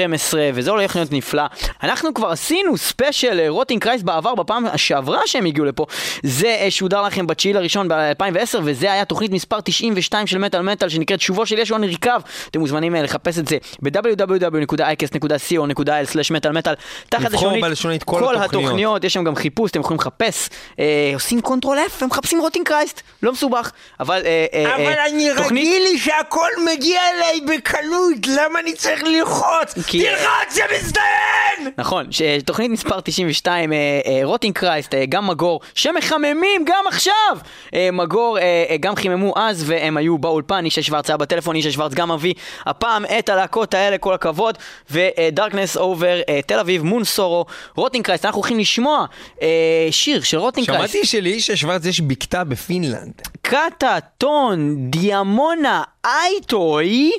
וזה 0.53 0.71
הולך 0.71 0.95
להיות 0.95 1.11
נפלא. 1.11 1.43
אנחנו 1.83 2.13
כבר 2.13 2.27
עשינו 2.27 2.77
ספיישל 2.77 3.39
אה, 3.39 3.49
רוטינג 3.49 3.81
קרייסט 3.83 4.03
בעבר 4.03 4.35
בפעם 4.35 4.65
שעברה 4.75 5.19
שהם 5.25 5.45
הגיעו 5.45 5.65
לפה, 5.65 5.85
זה 6.23 6.57
אה, 6.61 6.71
שודר 6.71 7.01
לכם 7.01 7.27
בתשיעי 7.27 7.53
לראשון 7.53 7.87
ב-2010 7.87 8.57
וזה 8.63 8.91
היה 8.91 9.05
תוכנית 9.05 9.31
מספר 9.31 9.61
92 9.61 10.27
של 10.27 10.37
מטאל 10.37 10.61
מטאל 10.61 10.89
שנקראת 10.89 11.21
שובו 11.21 11.45
של 11.45 11.59
ישו 11.59 11.75
הנרקב, 11.75 12.09
אתם 12.49 12.59
מוזמנים 12.59 12.95
אה, 12.95 13.01
לחפש 13.01 13.39
את 13.39 13.47
זה 13.47 13.57
ב-www.icast.co.il/מטאל 13.81 16.51
מטאל 16.51 16.73
תחת 17.09 17.31
לשונית 17.31 17.61
בלשונית 17.63 18.03
כל 18.03 18.15
התוכניות. 18.35 18.63
התוכניות, 18.65 19.03
יש 19.03 19.13
שם 19.13 19.23
גם 19.23 19.35
חיפוש, 19.35 19.71
אתם 19.71 19.79
יכולים 19.79 19.99
לחפש, 19.99 20.49
אה, 20.79 21.11
עושים 21.13 21.41
קונטרול 21.41 21.77
F 21.79 22.03
ומחפשים 22.03 22.39
רוטינג 22.41 22.67
קרייסט, 22.67 23.01
לא 23.23 23.31
מסובך, 23.31 23.71
אבל 23.99 24.21
אה, 24.25 24.45
אה, 24.53 24.75
אבל 24.75 24.83
אה, 24.83 25.05
אני 25.05 25.29
תוכנית- 25.37 25.67
רגיל 25.67 25.83
לי 25.83 25.99
שהכל 25.99 26.49
מגיע 26.73 27.01
אליי 27.15 27.41
בקלות, 27.41 27.91
למה 28.27 28.59
אני 28.59 28.73
צריך 28.73 29.03
ללחוץ? 29.03 29.73
כי- 29.87 30.03
תלחץ, 30.05 30.53
זה 30.55 30.61
מזדיין! 30.75 31.71
נכון, 31.77 32.11
ש- 32.11 32.21
תוכנית 32.45 32.71
מספר 32.71 32.99
92, 33.01 33.73
אה, 33.73 33.77
אה, 34.05 34.19
רוטינג 34.23 34.55
קרייסט, 34.55 34.93
אה, 34.93 35.03
גם 35.09 35.27
מגור, 35.27 35.59
שמחממים 35.75 36.65
גם 36.65 36.83
עכשיו! 36.87 37.37
אה, 37.73 37.89
מגור 37.93 38.37
אה, 38.39 38.43
אה, 38.69 38.75
גם 38.79 38.95
חיממו 38.95 39.33
אז 39.35 39.63
והם 39.69 39.97
היו 39.97 40.17
באולפן, 40.17 40.65
איש 40.65 40.79
שוורץ 40.79 41.09
היה 41.09 41.17
בטלפון, 41.17 41.55
איש 41.55 41.67
שוורץ 41.67 41.93
גם 41.93 42.11
מביא 42.11 42.33
הפעם 42.65 43.05
את 43.19 43.29
הלהקות 43.29 43.73
האלה, 43.73 43.97
כל 43.97 44.13
הכבוד, 44.13 44.57
ודארקנס 44.91 45.77
אובר, 45.77 46.15
תל 46.47 46.59
אביב, 46.59 46.80
מון 46.83 47.03
סורו, 47.03 47.45
רוטינג 47.75 48.05
קרייסט, 48.05 48.25
אנחנו 48.25 48.39
הולכים 48.39 48.59
לשמוע 48.59 49.05
אה, 49.41 49.87
שיר 49.91 50.21
של 50.21 50.37
רוטינג 50.37 50.67
קרייסט. 50.67 50.93
שמעתי 50.93 51.07
שלאיש 51.07 51.51
שוורץ 51.51 51.85
יש 51.85 52.01
בקתה 52.01 52.43
בפינלנד. 52.43 53.21
קאטה 53.41 53.97
טון 54.17 54.75
דיאמונה 54.89 55.83
אייטוי 56.05 57.11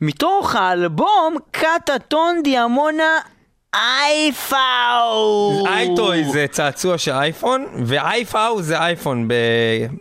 מתוך 0.00 0.54
האלבום 0.54 1.36
קאטה 1.50 1.98
טון 1.98 2.40
דיאמונה 2.44 3.18
אייפאו 3.74 5.66
אייטוי 5.66 6.24
זה 6.24 6.46
צעצוע 6.50 6.98
של 6.98 7.12
אייפון, 7.12 7.66
ואייפאו 7.84 8.62
זה 8.62 8.78
אייפון 8.78 9.28
ב... 9.28 9.34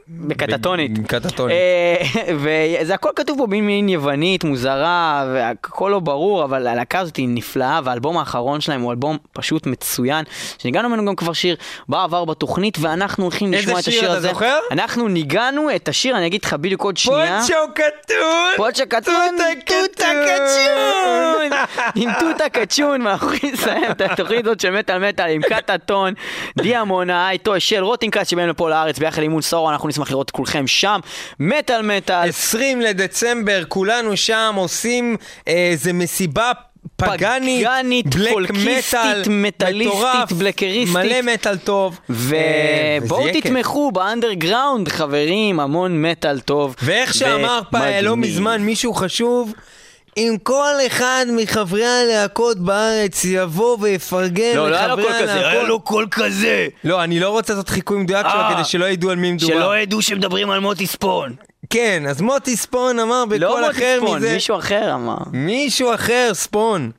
בקטטונית. 0.07 0.99
בקטטונית. 0.99 1.57
אה, 1.57 1.95
וזה 2.81 2.93
הכל 2.93 3.09
כתוב 3.15 3.37
פה 3.37 3.47
במין 3.47 3.89
יוונית 3.89 4.43
מוזרה 4.43 5.25
והכל 5.33 5.89
לא 5.91 5.99
ברור 5.99 6.43
אבל 6.43 6.67
הלהקה 6.67 6.99
הזאת 6.99 7.15
היא 7.15 7.27
נפלאה 7.29 7.79
והאלבום 7.83 8.17
האחרון 8.17 8.61
שלהם 8.61 8.81
הוא 8.81 8.91
אלבום 8.91 9.17
פשוט 9.33 9.67
מצוין 9.67 10.25
שניגענו 10.57 10.89
ממנו 10.89 11.05
גם 11.05 11.15
כבר 11.15 11.33
שיר 11.33 11.55
בעבר 11.89 12.25
בתוכנית 12.25 12.77
ואנחנו 12.81 13.23
הולכים 13.23 13.53
איזה 13.53 13.63
לשמוע 13.63 13.79
את 13.79 13.83
שיר, 13.83 13.93
השיר 13.93 14.09
אתה 14.09 14.17
הזה. 14.17 14.27
זוכר? 14.27 14.59
אנחנו 14.71 15.07
ניגענו 15.07 15.75
את 15.75 15.87
השיר 15.87 16.17
אני 16.17 16.27
אגיד 16.27 16.45
לך 16.45 16.53
בדיוק 16.53 16.81
עוד 16.81 16.97
שנייה. 16.97 17.39
פונצ'ו 17.41 17.73
קטון! 17.73 18.17
פוצ'ה 18.57 18.85
קטון, 18.85 19.35
טוטה 19.65 20.07
קצ'ון! 20.25 21.57
עם 21.95 22.09
טוטה 22.19 22.49
קצ'ון, 22.49 23.07
הולכים 23.07 23.56
לסיים 23.57 23.91
את 23.91 24.01
התוכנית 24.01 24.45
הזאת 24.45 24.59
של 24.59 24.69
מטאל 24.69 25.09
מטאל 25.09 25.29
עם 25.29 25.41
קטטון, 25.41 26.13
דיאמונה, 26.57 27.31
איתו 27.31 27.59
של 27.59 27.83
רוטינקאסט 27.83 28.29
שבאים 28.29 28.47
לפה 28.47 28.69
לארץ 28.69 28.99
ביחד 28.99 29.23
עם 29.23 29.31
מול 29.31 29.41
סורו, 29.41 29.69
אנחנו 29.69 29.89
נשמח 29.89 30.11
לראות 30.11 30.25
את 30.25 30.31
כולכם 30.31 30.67
שם. 30.67 30.99
מטאל 31.39 31.81
מטאל, 31.81 32.29
20 32.29 32.81
לדצמבר, 32.81 33.63
כולנו 33.67 34.17
שם 34.17 34.53
עושים 34.57 35.17
אה, 35.47 35.53
איזה 35.53 35.93
מסיבה 35.93 36.51
פגאנית, 36.95 37.61
פגאנית, 37.61 38.15
בלק 38.15 38.31
פולקיסטית, 38.31 38.93
מטאל, 38.93 39.23
מטאליסטית, 39.27 39.97
מטורף, 39.97 40.31
בלקריסטית. 40.31 40.97
מלא 40.97 41.21
מטאל 41.33 41.57
טוב. 41.57 41.99
אה, 42.09 42.97
ובואו 43.01 43.23
כיף. 43.23 43.45
תתמכו 43.45 43.91
באנדרגראונד, 43.91 44.87
חברים, 44.87 45.59
המון 45.59 46.01
מטאל 46.01 46.39
טוב. 46.39 46.75
ואיך 46.83 47.13
שאמר 47.13 47.61
פעם 47.71 48.03
לא. 48.03 48.17
מזמן 48.17 48.61
מישהו 48.61 48.93
חשוב, 48.93 49.53
אם 50.17 50.35
כל 50.43 50.73
אחד 50.87 51.25
מחברי 51.35 51.85
הלהקות 51.85 52.59
בארץ 52.59 53.25
יבוא 53.25 53.77
ויפרגן 53.81 54.55
לא, 54.55 54.69
לא 54.71 54.75
היה 54.75 54.87
לו 54.87 54.95
לחברי 54.95 55.05
קול 55.05 55.21
כזה, 55.21 55.33
היה 55.33 55.49
הלהקות- 55.49 55.67
לו 55.67 55.79
קול 55.79 56.07
כזה. 56.11 56.67
לא, 56.83 57.03
אני 57.03 57.19
לא 57.19 57.29
רוצה 57.29 57.53
לעשות 57.53 57.69
חיקוי 57.69 57.97
מדויק 57.97 58.27
שלו 58.31 58.39
אה, 58.41 58.53
כדי 58.55 58.63
שלא 58.63 58.85
ידעו 58.85 59.09
על 59.09 59.15
מי 59.15 59.31
מדובר. 59.31 59.53
שלא 59.53 59.77
ידעו 59.77 60.01
שמדברים 60.01 60.49
על 60.49 60.59
מוטי 60.59 60.87
ספון. 60.87 61.35
כן, 61.69 62.03
אז 62.09 62.21
מוטי 62.21 62.57
ספון 62.57 62.99
אמר 62.99 63.23
בקול 63.25 63.37
לא 63.39 63.59
מוטי 63.61 63.71
אחר 63.77 63.97
ספון, 64.01 64.17
מזה. 64.17 64.33
מישהו 64.33 64.57
אחר 64.59 64.93
אמר. 64.93 65.17
מישהו 65.31 65.93
אחר, 65.93 66.29
ספון. 66.33 66.91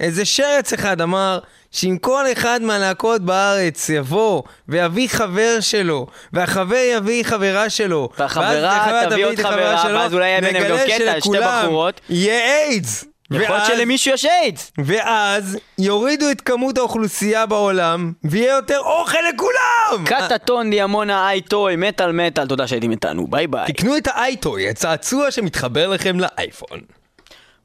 איזה 0.00 0.24
שרץ 0.24 0.72
אחד 0.72 1.00
אמר 1.00 1.38
שאם 1.76 1.96
כל 2.00 2.24
אחד 2.32 2.60
מהלהקות 2.62 3.22
בארץ 3.22 3.88
יבוא 3.88 4.42
ויביא 4.68 5.08
חבר 5.08 5.56
שלו, 5.60 6.06
והחבר 6.32 6.76
יביא 6.92 7.24
חברה 7.24 7.70
שלו, 7.70 8.08
והחברה 8.18 9.02
תביא 9.10 9.26
עוד 9.26 9.38
חברה, 9.38 9.82
שלו, 9.82 9.98
ואז 9.98 10.14
אולי 10.14 10.26
יהיה 10.28 10.40
ביניהם 10.40 10.68
גם 10.70 10.76
קטע 10.86 11.20
שתי 11.20 11.38
בחורות. 11.46 12.00
יהיה 12.10 12.64
איידס. 12.64 13.04
יכול 13.30 13.38
להיות 13.40 13.50
ואז- 13.50 13.68
שלמישהו 13.68 14.14
יש 14.14 14.24
איידס. 14.24 14.72
ואז 14.84 15.58
יורידו 15.78 16.30
את 16.30 16.40
כמות 16.40 16.78
האוכלוסייה 16.78 17.46
בעולם, 17.46 18.12
ויהיה 18.24 18.54
יותר 18.56 18.78
אוכל 18.78 19.18
לכולם! 19.34 20.04
קטטון 20.04 20.70
דיאמונה 20.70 21.28
אייטוי, 21.28 21.76
מטאל 21.76 22.12
מטאל, 22.12 22.46
תודה 22.46 22.66
שהייתם 22.66 22.90
איתנו, 22.90 23.26
ביי 23.26 23.46
ביי. 23.46 23.72
תקנו 23.72 23.96
את 23.96 24.08
האייטוי, 24.08 24.68
הצעצוע 24.68 25.30
שמתחבר 25.30 25.88
לכם 25.88 26.16
לאייפון. 26.20 26.80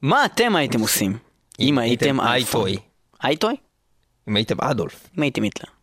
מה 0.01 0.25
אתם 0.25 0.55
הייתם 0.55 0.79
עושים? 0.81 1.17
אם 1.59 1.77
הייתם 1.77 2.05
הייתם 2.05 2.21
אייפון? 2.21 2.69
אייטוי. 3.23 3.55
Imejte 4.25 4.55
Adolf. 4.59 5.09
Imejte 5.15 5.41
Mitla. 5.41 5.80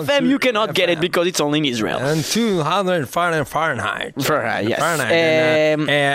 FM 0.08 0.24
you 0.34 0.40
cannot 0.40 0.74
get 0.74 0.90
it 0.90 1.00
because 1.00 1.28
it's 1.28 1.42
only 1.42 1.60
in 1.60 1.66
Israel. 1.66 2.00
And 2.00 2.26
200 2.26 3.08
Fahrenheit. 3.08 4.14
Fahrenheit, 4.20 4.70
yes. 4.70 4.82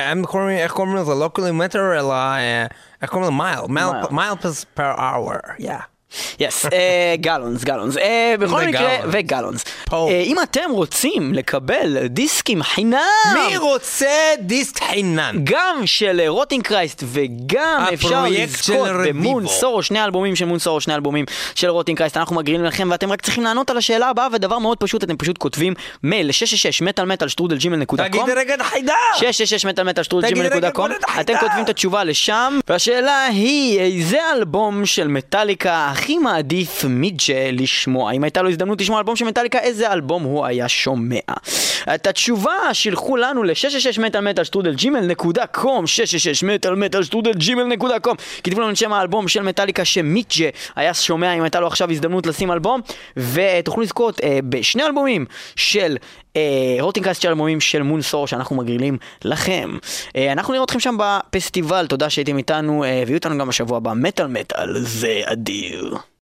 הם 0.06 0.24
קוראים, 0.24 0.58
איך 0.58 0.72
קוראים 0.72 0.96
לזה? 0.96 1.14
לא 1.14 1.28
קוראים 1.28 1.58
מטר, 1.58 1.98
אלא 1.98 2.14
איך 3.02 3.10
קוראים 3.10 3.28
לזה? 3.28 3.36
מייל. 3.42 3.58
Mile. 3.58 3.68
מייל 4.10 4.34
per 4.76 4.96
hour. 4.98 5.38
יס, 6.40 6.66
גלונס, 7.20 7.64
גלונס. 7.64 7.96
אה, 7.96 8.34
בכל 8.38 8.64
מקרה, 8.64 8.96
וגלונס. 9.12 9.64
אה, 9.92 10.22
אם 10.24 10.36
אתם 10.42 10.70
רוצים 10.70 11.34
לקבל 11.34 12.06
דיסקים 12.06 12.62
חינם, 12.62 12.98
מי 13.34 13.56
רוצה 13.56 14.06
דיסק 14.40 14.82
חינם? 14.82 15.36
גם 15.44 15.82
של 15.84 16.20
אה, 16.20 16.28
רוטינג 16.28 16.64
קרייסט 16.64 17.04
וגם 17.06 17.84
אפשר 17.94 18.24
לזכות. 18.30 18.88
במון 19.08 19.46
סורו, 19.46 19.82
שני 19.82 20.04
אלבומים 20.04 20.36
של 20.36 20.44
מון 20.44 20.58
סורו, 20.58 20.80
שני 20.80 20.94
אלבומים 20.94 21.24
של 21.54 21.68
רוטינג 21.68 21.98
קרייסט, 21.98 22.16
אנחנו 22.16 22.36
מגרילים 22.36 22.64
לכם 22.64 22.88
ואתם 22.90 23.12
רק 23.12 23.22
צריכים 23.22 23.44
לענות 23.44 23.70
על 23.70 23.76
השאלה 23.76 24.08
הבאה 24.08 24.28
ודבר 24.32 24.58
מאוד 24.58 24.78
פשוט, 24.78 25.04
אתם 25.04 25.16
פשוט 25.16 25.38
כותבים 25.38 25.74
מייל 26.02 26.26
ל-666 26.26 26.84
מטאל 26.84 27.04
מטאל 27.04 27.28
שטרודל 27.28 27.56
ג'ימל 27.56 27.76
נקודה 27.76 28.04
תגיד 28.04 28.20
קום. 28.20 28.30
רגע 28.36 28.64
חידה! 28.64 28.94
666 29.14 29.66
מטאל 29.66 29.84
מטאל 29.84 30.02
שטרודל 30.02 30.26
תגיד, 30.28 30.42
ג'ימל 30.42 30.48
נקודה 30.48 30.70
קום. 30.70 30.88
אתם 31.20 31.34
כותבים 31.40 31.64
את 31.64 31.68
התשובה 31.68 32.04
לשם, 32.04 32.58
והשאלה 32.68 33.24
היא, 33.24 33.80
איזה 33.80 34.18
אלבום 34.32 34.86
של 34.86 35.08
מטאליקה 35.08 35.92
הכי 36.02 36.18
מעדיף 36.18 36.84
מידג'ה 36.84 37.50
לשמוע? 37.52 38.12
אם 38.12 38.24
הייתה 38.24 38.42
לו 38.42 38.48
הזדמנות 38.48 38.80
לשמוע 38.80 38.98
אלבום 38.98 39.16
של 39.16 39.24
מטאליקה, 39.24 39.58
איזה 39.58 39.92
אלבום 39.92 40.22
הוא 40.22 40.46
היה 40.46 40.68
שומע? 40.68 41.18
את 41.94 42.06
התשובה 42.06 42.52
שילחו 42.72 43.16
לנו 43.16 43.42
ל-666 43.42 44.00
מטאל 44.00 44.20
מטאל 44.20 44.44
שטרודל 44.44 44.74
ג'ימל 44.74 45.00
נקודה 45.00 45.46
קום 45.46 45.86
666 45.86 46.42
מטאל 46.42 46.74
מטאל 46.74 47.02
שטרודל 47.02 47.32
ג'ימל 47.32 47.64
נקודה 47.64 47.98
קום 47.98 48.16
כתבו 48.44 48.60
לנו 48.60 48.70
את 48.70 48.76
שם 48.76 48.92
האלבום 48.92 49.28
של 49.28 49.42
מטאליקה 49.42 49.84
שמיטג'ה 49.84 50.48
היה 50.76 50.94
שומע 50.94 51.32
אם 51.32 51.42
הייתה 51.42 51.60
לו 51.60 51.66
עכשיו 51.66 51.90
הזדמנות 51.90 52.26
לשים 52.26 52.52
אלבום 52.52 52.80
ותוכלו 53.16 53.82
לזכות 53.82 54.20
אה, 54.20 54.38
בשני 54.48 54.84
אלבומים 54.84 55.26
של 55.56 55.96
אה, 56.36 56.76
רוטינגקאסט 56.80 57.22
של 57.22 57.28
אלבומים 57.28 57.60
של 57.60 57.82
מונסור 57.82 58.26
שאנחנו 58.26 58.56
מגרילים 58.56 58.98
לכם. 59.24 59.76
אה, 60.16 60.32
אנחנו 60.32 60.52
נראה 60.52 60.64
אתכם 60.64 60.80
שם 60.80 60.96
בפסטיבל, 60.98 61.86
תודה 61.86 62.10
שהייתם 62.10 62.38
איתנו 62.38 62.84
אה, 62.84 63.02
ויהיו 63.06 63.14
איתנו 63.14 63.38
גם 63.38 63.48
בשבוע 63.48 63.76
הבא 63.76 63.92
מטאל 63.92 64.26
מטאל 64.26 64.78
זה 64.78 65.20
אדיר. 65.24 65.96